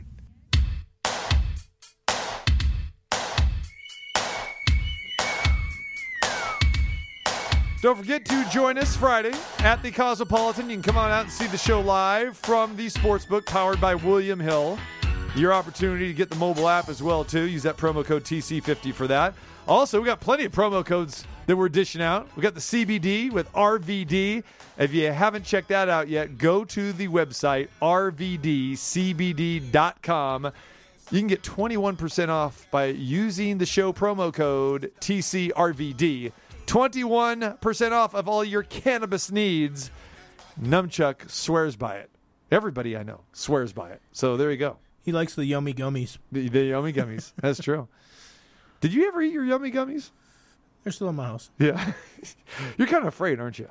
[7.82, 10.70] Don't forget to join us Friday at the Cosmopolitan.
[10.70, 13.96] You can come on out and see the show live from the Sportsbook powered by
[13.96, 14.78] William Hill.
[15.34, 17.44] Your opportunity to get the mobile app as well too.
[17.44, 19.34] Use that promo code TC50 for that.
[19.66, 22.28] Also, we got plenty of promo codes that we're dishing out.
[22.36, 24.44] We got the CBD with RVD.
[24.78, 28.82] If you haven't checked that out yet, go to the website rvdcbd.com.
[31.12, 36.34] You can get 21% off by using the show promo code TCRVD.
[36.70, 39.90] 21% off of all your cannabis needs.
[40.62, 42.12] Numchuck swears by it.
[42.52, 44.02] Everybody I know swears by it.
[44.12, 44.78] So there you go.
[45.04, 46.18] He likes the yummy gummies.
[46.32, 47.34] The, the yummy gummies.
[47.42, 47.88] That's true.
[48.82, 50.12] Did you ever eat your yummy gummies?
[50.84, 51.50] They're still in my house.
[51.58, 51.94] Yeah.
[52.78, 53.70] You're kind of afraid, aren't you?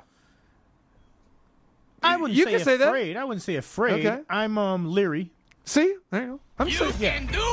[2.02, 2.88] I wouldn't You say can say that.
[2.88, 3.16] afraid.
[3.16, 4.06] I wouldn't say afraid.
[4.06, 4.22] Okay.
[4.28, 5.30] I'm um leery.
[5.64, 5.94] See?
[6.10, 6.40] There you go.
[6.58, 6.92] I'm same,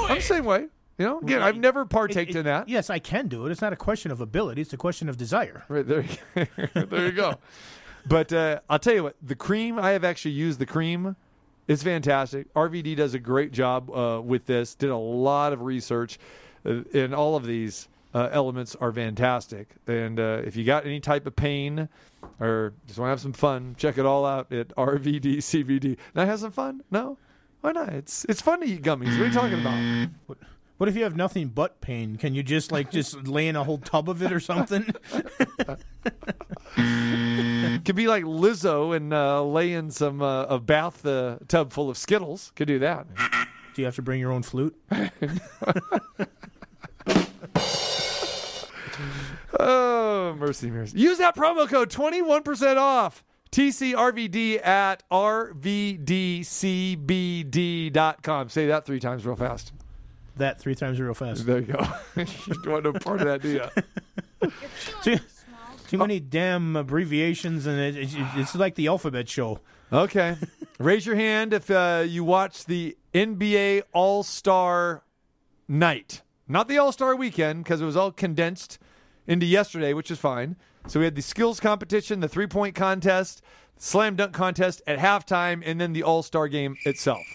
[0.10, 0.68] I'm the same way.
[0.98, 2.70] You know, again, I've never partaked It- it- in that.
[2.70, 3.52] Yes, I can do it.
[3.52, 4.62] It's not a question of ability.
[4.62, 5.64] It's a question of desire.
[5.68, 6.02] Right there,
[6.36, 6.48] you-
[6.86, 7.36] there you go.
[8.08, 11.16] But uh, I'll tell you what, the cream I have actually used the cream.
[11.68, 12.54] It's fantastic.
[12.54, 14.76] RVD does a great job uh, with this.
[14.76, 16.20] Did a lot of research,
[16.64, 19.70] uh, and all of these uh, elements are fantastic.
[19.88, 21.90] And uh, if you got any type of pain
[22.40, 25.98] or just want to have some fun, check it all out at RVD CBD.
[26.14, 26.84] Now have some fun?
[26.92, 27.18] No,
[27.62, 27.90] why not?
[27.90, 29.14] It's it's fun to eat gummies.
[29.18, 30.10] What are you talking about?
[30.28, 30.38] What,
[30.78, 32.18] what if you have nothing but pain?
[32.18, 34.84] Can you just like just lay in a whole tub of it or something?
[37.86, 41.90] Could be like Lizzo and uh, lay in some uh, a bath uh, tub full
[41.90, 42.52] of Skittles.
[42.56, 43.08] Could do that.
[43.74, 44.76] Do you have to bring your own flute?
[49.58, 51.00] Oh, mercy, mercy.
[51.00, 53.24] Use that promo code 21% off.
[53.52, 55.90] TCRVD at RVDCBD.com.
[58.50, 59.72] Say that three times real fast.
[60.38, 61.46] That three times real fast.
[61.46, 61.88] There you go.
[62.18, 62.26] you
[62.64, 64.50] don't want no part of that, do you?
[65.02, 65.18] Too,
[65.88, 69.60] too many damn abbreviations, and it, it, it's like the alphabet show.
[69.92, 70.36] Okay.
[70.78, 75.04] Raise your hand if uh, you watch the NBA All Star
[75.68, 76.22] night.
[76.48, 78.78] Not the All Star weekend, because it was all condensed
[79.26, 80.58] into yesterday, which is fine.
[80.88, 83.42] So we had the skills competition, the three point contest,
[83.78, 87.26] slam dunk contest at halftime, and then the All Star game itself.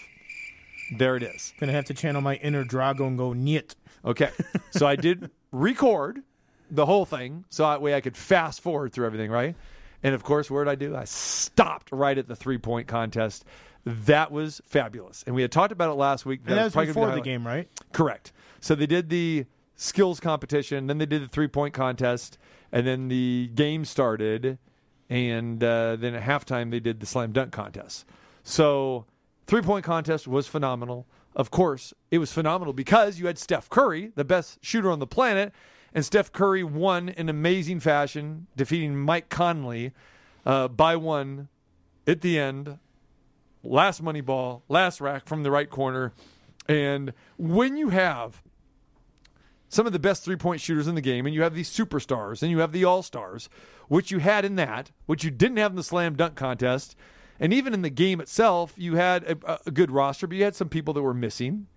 [0.91, 1.53] There it is.
[1.59, 3.75] Gonna have to channel my inner Drago and go niet.
[4.03, 4.29] Okay.
[4.71, 6.21] So I did record
[6.69, 9.55] the whole thing so that way I could fast forward through everything, right?
[10.03, 10.95] And of course, what did I do?
[10.95, 13.45] I stopped right at the three point contest.
[13.85, 15.23] That was fabulous.
[15.25, 16.41] And we had talked about it last week.
[16.45, 17.67] And that was probably gonna be before the game, right?
[17.91, 18.31] Correct.
[18.59, 22.37] So they did the skills competition, then they did the three point contest,
[22.71, 24.59] and then the game started,
[25.09, 28.05] and uh, then at halftime they did the slam dunk contest.
[28.43, 29.05] So
[29.51, 31.05] three point contest was phenomenal.
[31.35, 35.05] Of course, it was phenomenal because you had Steph Curry, the best shooter on the
[35.05, 35.51] planet,
[35.93, 39.91] and Steph Curry won in amazing fashion, defeating Mike Conley
[40.45, 41.49] uh, by one
[42.07, 42.79] at the end
[43.61, 46.13] last money ball, last rack from the right corner.
[46.69, 48.41] And when you have
[49.67, 52.41] some of the best three point shooters in the game, and you have these superstars,
[52.41, 53.49] and you have the all stars,
[53.89, 56.95] which you had in that, which you didn't have in the slam dunk contest,
[57.41, 60.55] and even in the game itself, you had a, a good roster, but you had
[60.55, 61.67] some people that were missing.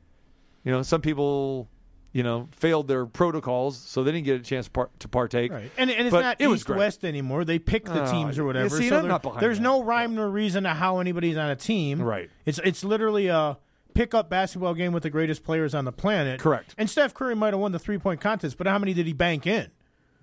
[0.63, 1.69] You know, some people,
[2.13, 5.51] you know, failed their protocols, so they didn't get a chance par- to partake.
[5.53, 5.71] Right.
[5.77, 6.69] And, and it's But not it East.
[6.69, 7.45] West anymore.
[7.45, 8.71] They pick the Oh, teams or whatever.
[8.71, 9.63] see, so I'm there- not behind there's that.
[9.65, 12.01] no rhyme nor reason to how anybody's on a team.
[12.01, 12.31] Right.
[12.47, 13.59] It's it's literally a
[13.95, 16.41] pickup basketball game with the greatest players on the planet.
[16.41, 16.75] Correct.
[16.79, 19.13] And Steph Curry might have won the three point contest, but how many did he
[19.13, 19.71] bank in?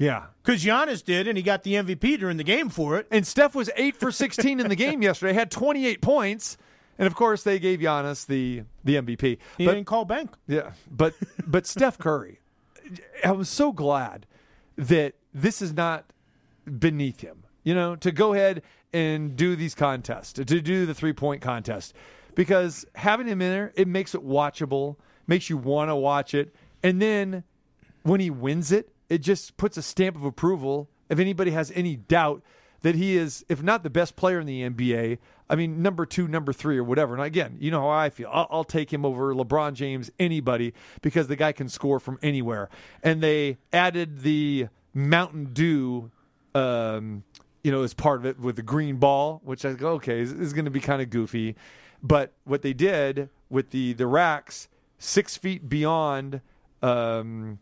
[0.01, 0.25] Yeah.
[0.43, 3.05] Because Giannis did, and he got the MVP during the game for it.
[3.11, 6.57] And Steph was eight for 16 in the game yesterday, had 28 points.
[6.97, 9.37] And of course, they gave Giannis the, the MVP.
[9.59, 10.31] He But- didn't call bank.
[10.47, 11.13] Yeah, but
[11.45, 12.39] but Steph Curry,
[13.23, 14.25] I was so glad
[14.75, 16.11] that this is not
[16.79, 17.43] beneath him.
[17.63, 21.93] You know, to go ahead and do these contests, to do the three point contest,
[22.33, 24.95] because having him in there, it makes it watchable,
[25.27, 26.55] makes you want to watch it.
[26.81, 27.43] And then
[28.03, 30.89] when he wins it, it just puts a stamp of approval.
[31.09, 32.41] If anybody has any doubt
[32.81, 35.17] that he is, if not the best player in the NBA,
[35.49, 37.13] I mean, number two, number three, or whatever.
[37.13, 38.29] And again, you know how I feel.
[38.31, 42.69] I'll, I'll take him over LeBron James, anybody, because the guy can score from anywhere.
[43.03, 46.09] And they added the Mountain Dew,
[46.55, 47.25] um,
[47.65, 50.31] you know, as part of it with the green ball, which I go, okay, is,
[50.31, 51.57] is going to be kind of goofy.
[52.01, 56.39] But what they did with the the racks, six feet beyond
[56.81, 57.59] um,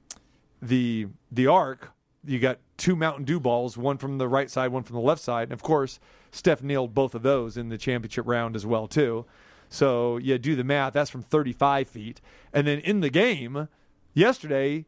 [0.61, 1.91] the the arc,
[2.25, 5.21] you got two Mountain Dew balls, one from the right side, one from the left
[5.21, 5.43] side.
[5.43, 5.99] And of course,
[6.31, 9.25] Steph nailed both of those in the championship round as well too.
[9.69, 10.93] So yeah, do the math.
[10.93, 12.21] That's from 35 feet.
[12.53, 13.67] And then in the game
[14.13, 14.85] yesterday,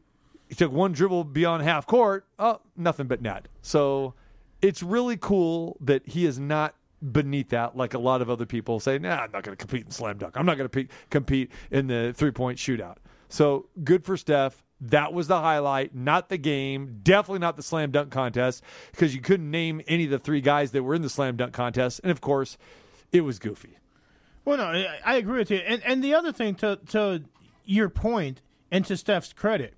[0.47, 2.25] he took one dribble beyond half court.
[2.37, 3.47] Oh, nothing but net.
[3.61, 4.15] So
[4.61, 6.75] it's really cool that he is not
[7.11, 9.85] beneath that like a lot of other people say, nah, I'm not going to compete
[9.85, 10.37] in slam dunk.
[10.37, 12.97] I'm not going to compete in the three point shootout.
[13.29, 14.63] So good for Steph.
[14.81, 16.99] That was the highlight, not the game.
[17.03, 20.71] Definitely not the slam dunk contest because you couldn't name any of the three guys
[20.71, 22.01] that were in the slam dunk contest.
[22.03, 22.57] And of course,
[23.11, 23.77] it was goofy.
[24.43, 25.57] Well, no, I, agree with you.
[25.57, 27.23] And and the other thing to to
[27.63, 29.75] your point and to Steph's credit,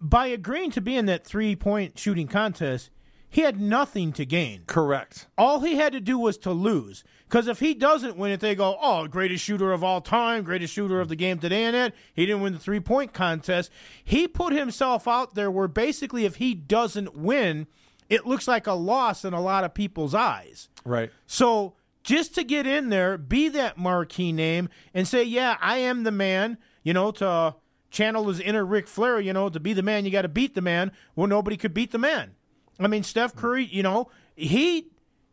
[0.00, 2.90] by agreeing to be in that three point shooting contest,
[3.30, 4.62] he had nothing to gain.
[4.66, 5.26] Correct.
[5.36, 7.04] All he had to do was to lose.
[7.28, 10.72] Because if he doesn't win it, they go, oh, greatest shooter of all time, greatest
[10.72, 11.94] shooter of the game today and it.
[12.14, 13.70] He didn't win the three point contest.
[14.02, 17.66] He put himself out there where basically if he doesn't win,
[18.08, 20.70] it looks like a loss in a lot of people's eyes.
[20.86, 21.10] Right.
[21.26, 26.04] So just to get in there, be that marquee name, and say, yeah, I am
[26.04, 27.56] the man, you know, to
[27.90, 30.54] channel his inner Ric Flair, you know, to be the man, you got to beat
[30.54, 30.92] the man.
[31.14, 32.34] Well, nobody could beat the man.
[32.78, 34.88] I mean, Steph Curry, you know, he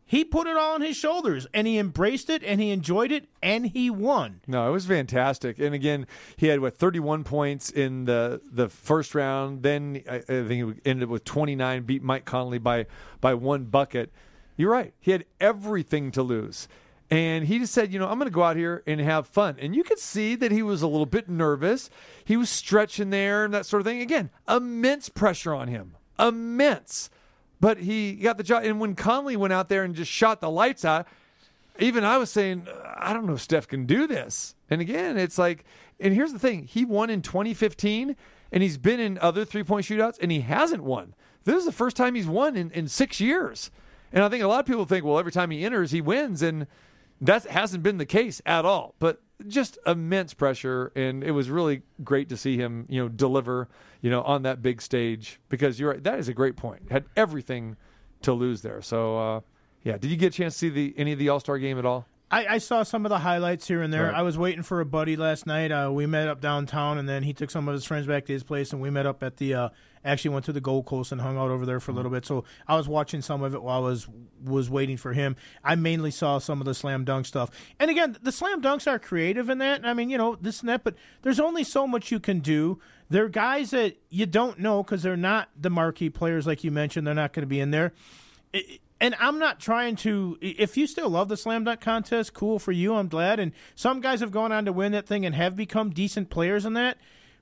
[0.08, 3.28] he put it all on his shoulders and he embraced it and he enjoyed it
[3.42, 4.40] and he won.
[4.46, 5.58] No, it was fantastic.
[5.58, 9.62] And again, he had what 31 points in the the first round.
[9.62, 12.86] Then I, think he ended with 29, beat Mike Conley by
[13.20, 14.12] by one bucket.
[14.56, 14.94] You're right.
[15.00, 16.68] He had everything to lose.
[17.08, 19.56] And he just said, you know, I'm going to go out here and have fun.
[19.60, 21.88] And you could see that he was a little bit nervous.
[22.24, 24.00] He was stretching there and that sort of thing.
[24.00, 25.96] Again, immense pressure on him.
[26.18, 27.10] Immense.
[27.60, 28.64] But he got the job.
[28.64, 31.06] And when Conley went out there and just shot the lights out,
[31.78, 34.54] even I was saying, I don't know if Steph can do this.
[34.70, 35.64] And again, it's like,
[36.00, 38.16] and here's the thing he won in 2015,
[38.52, 41.14] and he's been in other three point shootouts, and he hasn't won.
[41.44, 43.70] This is the first time he's won in, in six years.
[44.12, 46.42] And I think a lot of people think, well, every time he enters, he wins.
[46.42, 46.66] And
[47.20, 48.94] that hasn't been the case at all.
[48.98, 53.68] But just immense pressure, and it was really great to see him, you know, deliver,
[54.00, 55.40] you know, on that big stage.
[55.48, 56.90] Because you're right, that is a great point.
[56.90, 57.76] Had everything
[58.22, 58.80] to lose there.
[58.82, 59.40] So, uh,
[59.82, 61.78] yeah, did you get a chance to see the any of the All Star game
[61.78, 62.06] at all?
[62.28, 64.06] I, I saw some of the highlights here and there.
[64.06, 64.14] Right.
[64.14, 65.70] I was waiting for a buddy last night.
[65.70, 68.32] Uh, we met up downtown, and then he took some of his friends back to
[68.32, 69.54] his place, and we met up at the.
[69.54, 69.68] Uh,
[70.06, 72.24] actually, went to the Gold Coast and hung out over there for a little bit.
[72.24, 74.08] So I was watching some of it while I was
[74.42, 75.36] was waiting for him.
[75.64, 78.98] I mainly saw some of the slam dunk stuff, and again, the slam dunks are
[78.98, 79.84] creative in that.
[79.84, 82.78] I mean, you know, this and that, but there's only so much you can do.
[83.08, 87.06] They're guys that you don't know because they're not the marquee players like you mentioned.
[87.06, 87.92] They're not going to be in there.
[88.52, 90.38] It, and I'm not trying to.
[90.40, 92.94] If you still love the slam dunk contest, cool for you.
[92.94, 93.38] I'm glad.
[93.38, 96.64] And some guys have gone on to win that thing and have become decent players
[96.64, 96.96] in that.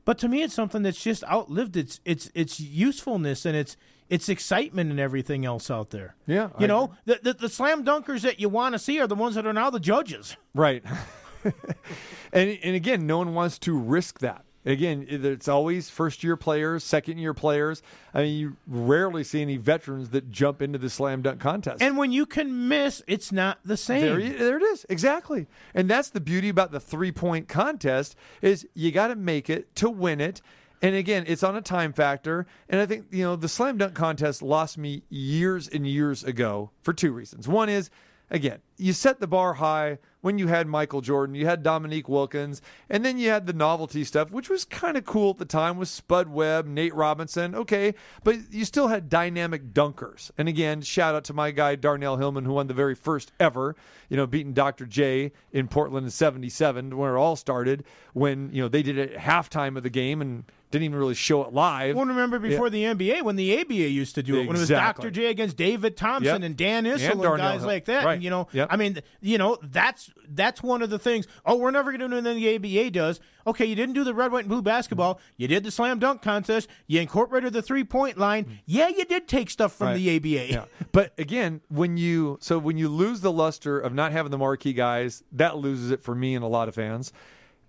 [0.04, 3.76] But to me, it's something that's just outlived its its its usefulness and its
[4.08, 6.14] its excitement and everything else out there.
[6.26, 9.06] Yeah, you I know, the, the the slam dunkers that you want to see are
[9.06, 10.36] the ones that are now the judges.
[10.54, 10.84] Right.
[12.32, 14.44] and and again, no one wants to risk that.
[14.66, 17.82] Again, it's always first year players, second year players.
[18.14, 21.82] I mean, you rarely see any veterans that jump into the slam dunk contest.
[21.82, 24.00] And when you can miss, it's not the same.
[24.00, 25.46] There, there it is, exactly.
[25.74, 29.74] And that's the beauty about the three point contest is you got to make it
[29.76, 30.40] to win it.
[30.80, 32.46] And again, it's on a time factor.
[32.68, 36.70] And I think you know the slam dunk contest lost me years and years ago
[36.82, 37.48] for two reasons.
[37.48, 37.90] One is
[38.34, 42.60] again, you set the bar high when you had Michael Jordan, you had Dominique Wilkins,
[42.90, 45.76] and then you had the novelty stuff, which was kind of cool at the time
[45.76, 47.54] with Spud Webb, Nate Robinson.
[47.54, 50.30] Okay, but you still had dynamic dunkers.
[50.36, 53.76] And again, shout out to my guy Darnell Hillman, who won the very first ever,
[54.08, 54.86] you know, beating Dr.
[54.86, 57.84] J in Portland in '77, where it all started.
[58.14, 60.44] When you know they did it at halftime of the game and
[60.74, 61.96] didn't even really show it live.
[61.96, 64.68] Well, remember before the NBA when the ABA used to do it when it was
[64.68, 65.10] Dr.
[65.10, 66.42] J against David Thompson Yep.
[66.42, 67.68] and Dan Issel And and, guys Hill.
[67.68, 68.04] like that.
[68.04, 68.14] Right.
[68.14, 68.54] And, you know, Yep.
[68.54, 68.68] Yep.
[68.70, 71.26] I mean, you know, that's that's one of the things.
[71.46, 73.20] Oh, we're never going to do anything the ABA does.
[73.46, 75.20] Okay, you didn't do the red, white, and blue basketball.
[75.36, 76.66] You did the slam dunk contest.
[76.86, 78.44] You incorporated the three point line.
[78.46, 78.50] Mm.
[78.66, 79.96] Yeah, you did take stuff from Right.
[79.96, 80.50] the ABA.
[80.50, 80.64] Yeah.
[80.92, 84.72] But again, when you so when you lose the luster of not having the marquee
[84.72, 87.12] guys, that loses it for me and a lot of fans.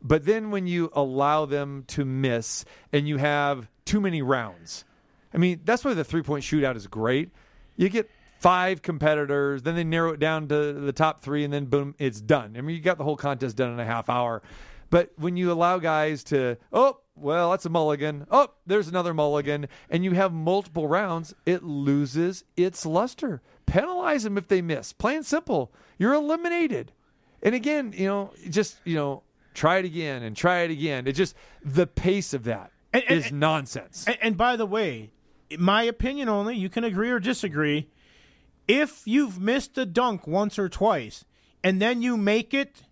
[0.05, 4.85] But then when you allow them to miss and you have too many rounds,
[5.33, 7.31] I mean, that's why the three point shootout is great.
[7.75, 8.07] You get
[8.39, 12.21] five competitors, then they narrow it down to the top three, and then boom, it's
[12.21, 12.53] done.
[12.55, 14.43] I mean, you got the whole contest done in a half hour.
[14.91, 18.27] But when you allow guys to, oh, well, that's a mulligan.
[18.29, 19.67] Oh, there's another mulligan.
[19.89, 23.41] And you have multiple rounds, it loses its luster.
[23.65, 24.93] Penalize them if they miss.
[24.93, 25.73] Plain simple.
[25.97, 26.91] You're eliminated.
[27.41, 29.23] And again, you know, just, you know,
[29.55, 31.07] try it again and try it again.
[31.07, 34.05] It just, the pace of that is And- and- nonsense.
[34.07, 35.11] And, and by the way,
[35.57, 37.89] my opinion only, you can agree or disagree.
[38.67, 41.23] If you've missed a dunk once or twice
[41.63, 42.83] and then you make it,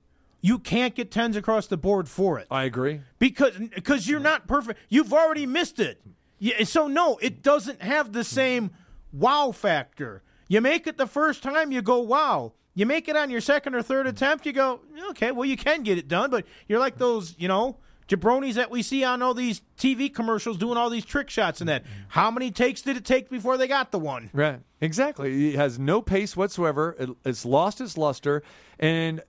[0.41, 3.01] you can't get tens across the board for it I agree.
[3.18, 4.80] because because you're not perfect.
[4.89, 6.01] You've already missed it.
[6.38, 8.72] Yeah, so no, it doesn't have the same
[9.14, 10.22] wow factor.
[10.49, 12.53] You make it the first time, you go wow.
[12.76, 14.09] You make it on your second or third mm.
[14.09, 15.32] attempt, you go okay.
[15.32, 18.82] Well, you can get it done, but you're like those, you know, jabronis that we
[18.82, 21.84] see on all these TV commercials doing all these trick shots and that.
[21.84, 21.93] Mm-hmm.
[22.09, 24.30] How many takes did it take before they got the one?
[24.34, 24.59] Right.
[24.82, 25.49] Exactly.
[25.49, 26.95] It has no pace whatsoever.
[26.99, 28.43] It, it's lost its luster,
[28.80, 29.21] and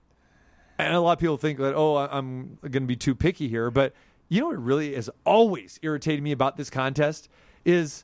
[0.77, 3.71] and a lot of people think that oh, I'm going to be too picky here,
[3.71, 3.93] but
[4.27, 7.29] you know what really has always irritated me about this contest
[7.63, 8.03] is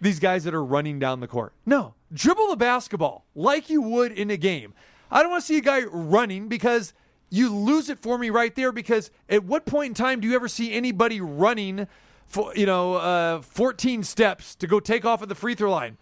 [0.00, 1.52] these guys that are running down the court.
[1.66, 4.74] No, dribble the basketball like you would in a game.
[5.10, 6.92] I don't want to see a guy running because
[7.30, 8.72] you lose it for me right there.
[8.72, 11.86] Because at what point in time do you ever see anybody running
[12.26, 15.96] for you know uh, 14 steps to go take off at the free throw line?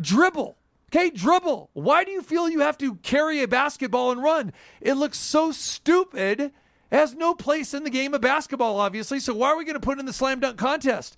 [0.00, 0.56] dribble.
[0.90, 1.70] Okay, dribble.
[1.72, 4.52] Why do you feel you have to carry a basketball and run?
[4.80, 6.40] It looks so stupid.
[6.40, 6.52] It
[6.92, 9.18] has no place in the game of basketball, obviously.
[9.18, 11.16] So why are we going to put it in the slam dunk contest?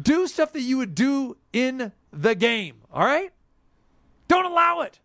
[0.00, 2.82] Do stuff that you would do in the game.
[2.92, 3.32] All right?
[4.30, 5.00] Don't allow it.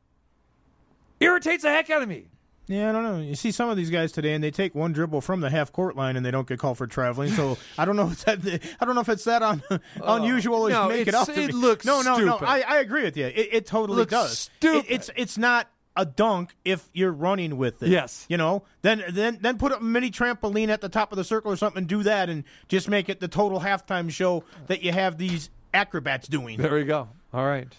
[1.20, 2.28] Irritates the heck out of me.
[2.68, 3.20] Yeah, I don't know.
[3.20, 5.72] You see some of these guys today, and they take one dribble from the half
[5.72, 7.32] court line, and they don't get called for traveling.
[7.32, 9.80] So I don't know if that I don't know if it's that un, oh.
[10.00, 11.28] unusual as no, make it up.
[11.30, 11.54] it be.
[11.54, 12.38] looks no, no, no.
[12.38, 12.46] stupid.
[12.46, 13.26] I, I agree with you.
[13.26, 14.38] It, it totally does.
[14.38, 14.86] stupid.
[14.92, 17.90] It, it's it's not a dunk if you're running with it.
[17.90, 18.28] Yes.
[18.30, 18.62] you know.
[18.84, 21.80] Then then then put a mini trampoline at the top of the circle or something,
[21.80, 25.50] and do that, and just make it the total halftime show that you have these
[25.74, 26.60] acrobats doing.
[26.60, 27.10] There we go.
[27.34, 27.74] All right.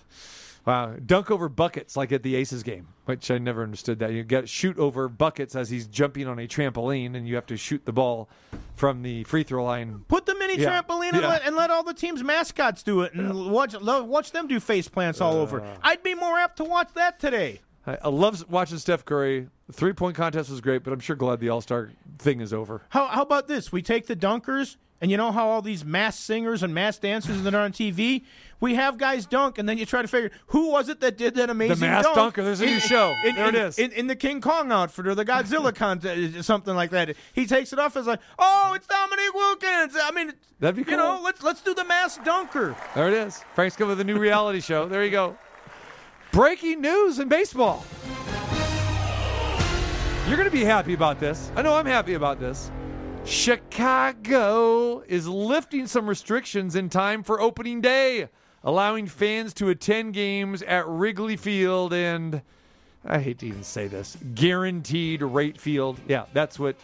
[0.66, 0.96] Wow.
[1.04, 4.12] Dunk over buckets like at the Aces game, which I never understood that.
[4.12, 7.56] You get shoot over buckets as he's jumping on a trampoline and you have to
[7.56, 8.28] shoot the ball
[8.74, 10.04] from the free throw line.
[10.08, 10.82] Put the mini Yeah.
[10.82, 11.28] trampoline and, Yeah.
[11.28, 14.88] let, and let all the team's mascots do it, and watch watch them do face
[14.88, 15.60] plants all over.
[15.60, 15.76] Uh.
[15.82, 17.60] I'd be more apt to watch that today.
[17.86, 19.48] I, I love watching Steph Curry.
[19.72, 22.82] Three point contest was great, but I'm sure glad the All Star thing is over.
[22.88, 23.70] How how about this?
[23.70, 27.42] We take the dunkers, and you know how all these mass singers and mass dancers
[27.42, 28.24] that are on TV,
[28.60, 31.34] we have guys dunk, and then you try to figure who was it that did
[31.34, 32.42] that amazing the mass dunk dunker.
[32.42, 33.14] There's a new show.
[33.24, 33.78] In, There it in- is.
[33.78, 37.14] in, in the King Kong outfit or the Godzilla contest, something like that.
[37.34, 39.94] He takes it off as like, oh, it's Dominique Wilkins.
[40.02, 42.74] I mean, That'd be You know, let's let's do the mass dunker.
[42.94, 43.44] There it is.
[43.54, 44.86] Frank's coming with a new reality show.
[44.88, 45.36] There you go.
[46.32, 47.84] Breaking news in baseball.
[50.26, 51.52] You're going to be happy about this.
[51.54, 52.70] I know I'm happy about this.
[53.26, 58.28] Chicago is lifting some restrictions in time for opening day,
[58.62, 62.40] allowing fans to attend games at Wrigley Field and
[63.04, 66.00] I hate to even say this, guaranteed rate field.
[66.08, 66.76] Yeah, that's what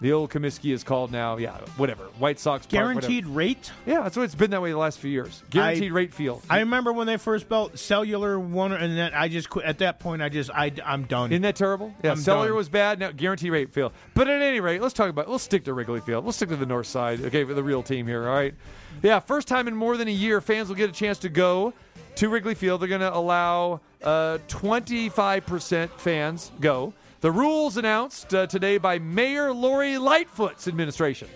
[0.00, 1.36] the old Comiskey is called now.
[1.36, 2.04] Yeah, whatever.
[2.18, 3.00] White Sox Park, whatever.
[3.00, 3.70] Guaranteed rate.
[3.86, 5.42] Yeah, that's what it's been that way the last few years.
[5.50, 6.42] Guaranteed I- rate field.
[6.48, 9.64] I remember when they first built cellular one, and then I just quit.
[9.66, 11.32] At that point, I just I I'm done.
[11.32, 11.94] Isn't that terrible?
[12.02, 12.56] Yeah, I'm cellular done.
[12.56, 12.98] was bad.
[12.98, 13.92] Now guaranteed rate field.
[14.14, 15.28] But at any rate, let's talk about.
[15.28, 16.24] Let's stick to Wrigley Field.
[16.24, 17.20] We'll stick to the north side.
[17.20, 18.28] Okay, for the real team here.
[18.28, 18.54] All right.
[19.02, 21.72] Yeah, first time in more than a year, fans will get a chance to go
[22.16, 22.80] to Wrigley Field.
[22.82, 26.92] They're going to allow uh, 25% fans go.
[27.20, 31.28] The rules announced uh, today by Mayor Lori Lightfoot's administration.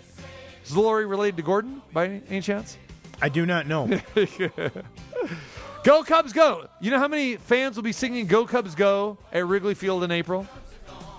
[0.65, 2.79] Is Lori related to Gordon by any, any chance?
[3.21, 3.87] I do not know.
[5.85, 6.67] Go Cubs, go!
[6.81, 10.11] You know how many fans will be singing "Go Cubs, go" at Wrigley Field in
[10.11, 10.47] April?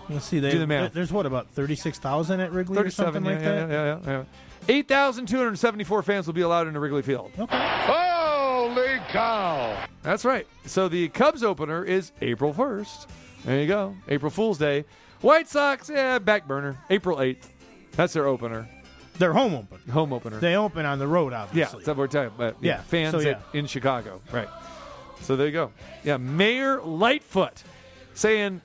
[0.10, 0.40] Let's see.
[0.40, 0.92] They, Do the math.
[0.92, 3.14] There's what about thirty six thousand at Wrigley or Thirty-seven.
[3.14, 3.72] something yeah, like yeah, that.
[3.72, 4.24] yeah, yeah, yeah.
[4.76, 7.32] Eight thousand two hundred seventy-four fans will be allowed into Wrigley Field.
[7.38, 7.56] Okay.
[7.86, 9.86] Holy cow!
[10.02, 10.48] That's right.
[10.66, 13.08] So the Cubs opener is April first.
[13.46, 13.96] There you go.
[14.08, 14.86] April Fool's Day.
[15.22, 16.78] White Sox, yeah, back burner.
[16.90, 17.52] April eighth.
[17.94, 18.68] That's their opener.
[19.18, 19.80] They're home open.
[19.92, 20.40] Home opener.
[20.40, 21.80] They open on the road, Yeah, obviously.
[21.80, 22.58] that's what we're talking about.
[22.62, 23.30] Yeah, Yeah, fans so yeah.
[23.32, 24.22] at- in Chicago.
[24.32, 24.50] Right.
[25.22, 25.72] So there you go.
[26.04, 27.64] Yeah, Mayor Lightfoot
[28.14, 28.62] saying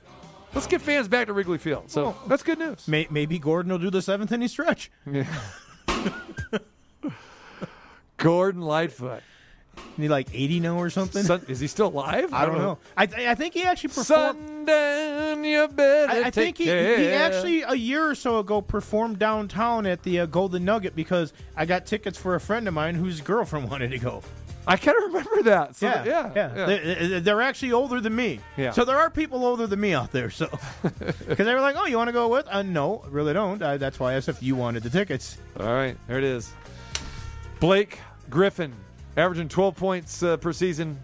[0.53, 1.89] Let's get fans back to Wrigley Field.
[1.89, 2.85] So that's good news.
[2.85, 4.91] May, maybe Gordon will do the seventh inning stretch.
[5.09, 5.23] Yeah.
[8.17, 9.23] Gordon Lightfoot.
[9.97, 11.23] He like 80 now or something.
[11.23, 12.33] Sun- is he still alive?
[12.33, 12.77] I don't know.
[12.97, 14.07] I, I think he actually performed.
[14.07, 19.19] Sundown, you better I, I think he, he actually a year or so ago performed
[19.19, 22.95] downtown at the uh, Golden Nugget because I got tickets for a friend of mine
[22.95, 24.23] whose girlfriend wanted to go.
[24.67, 25.75] I kind of remember that.
[25.75, 26.65] So, yeah, yeah, yeah.
[26.65, 28.39] They, they're actually older than me.
[28.57, 28.71] Yeah.
[28.71, 30.29] So there are people older than me out there.
[30.29, 30.47] So
[30.83, 33.59] because they were like, "Oh, you want to go with?" Uh, no, really don't.
[33.61, 35.39] Uh, that's why I asked if you wanted the tickets.
[35.59, 36.53] All right, there it is.
[37.59, 37.99] Blake
[38.29, 38.73] Griffin,
[39.17, 40.99] averaging 12 points uh, per season.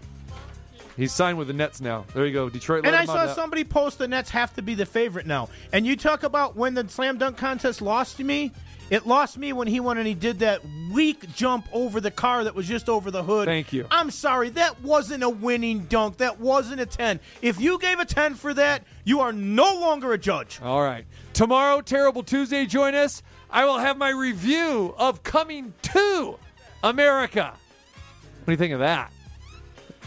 [0.96, 2.06] He's signed with the Nets now.
[2.12, 2.84] There you go, Detroit.
[2.84, 5.48] And I saw somebody post the Nets have to be the favorite now.
[5.72, 8.52] And you talk about when the slam dunk contest lost to me.
[8.90, 12.44] It lost me when he went and he did that weak jump over the car
[12.44, 13.46] that was just over the hood.
[13.46, 13.86] Thank you.
[13.90, 16.16] I'm sorry, that wasn't a winning dunk.
[16.16, 17.20] That wasn't a 10.
[17.42, 20.58] If you gave a 10 for that, you are no longer a judge.
[20.62, 21.04] All right.
[21.34, 23.22] Tomorrow, Terrible Tuesday, join us.
[23.50, 26.38] I will have my review of Coming to
[26.82, 27.54] America.
[28.48, 29.12] What do you think of that?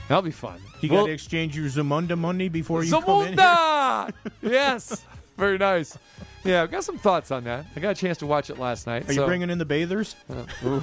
[0.08, 0.60] That'll be fun.
[0.80, 3.28] You Well- got to exchange your Zamunda money before you come in.
[3.28, 3.38] here.
[3.38, 4.12] Zamunda!
[4.42, 5.06] yes.
[5.38, 5.96] Very nice.
[6.44, 7.68] Yeah, I've got some thoughts on that.
[7.76, 9.08] I got a chance to watch it last night.
[9.08, 10.16] Are you bringing in the bathers?
[10.28, 10.82] Uh,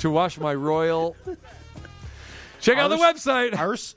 [0.00, 1.16] to wash my royal.
[2.60, 3.56] Check out the website.
[3.56, 3.94] Arse?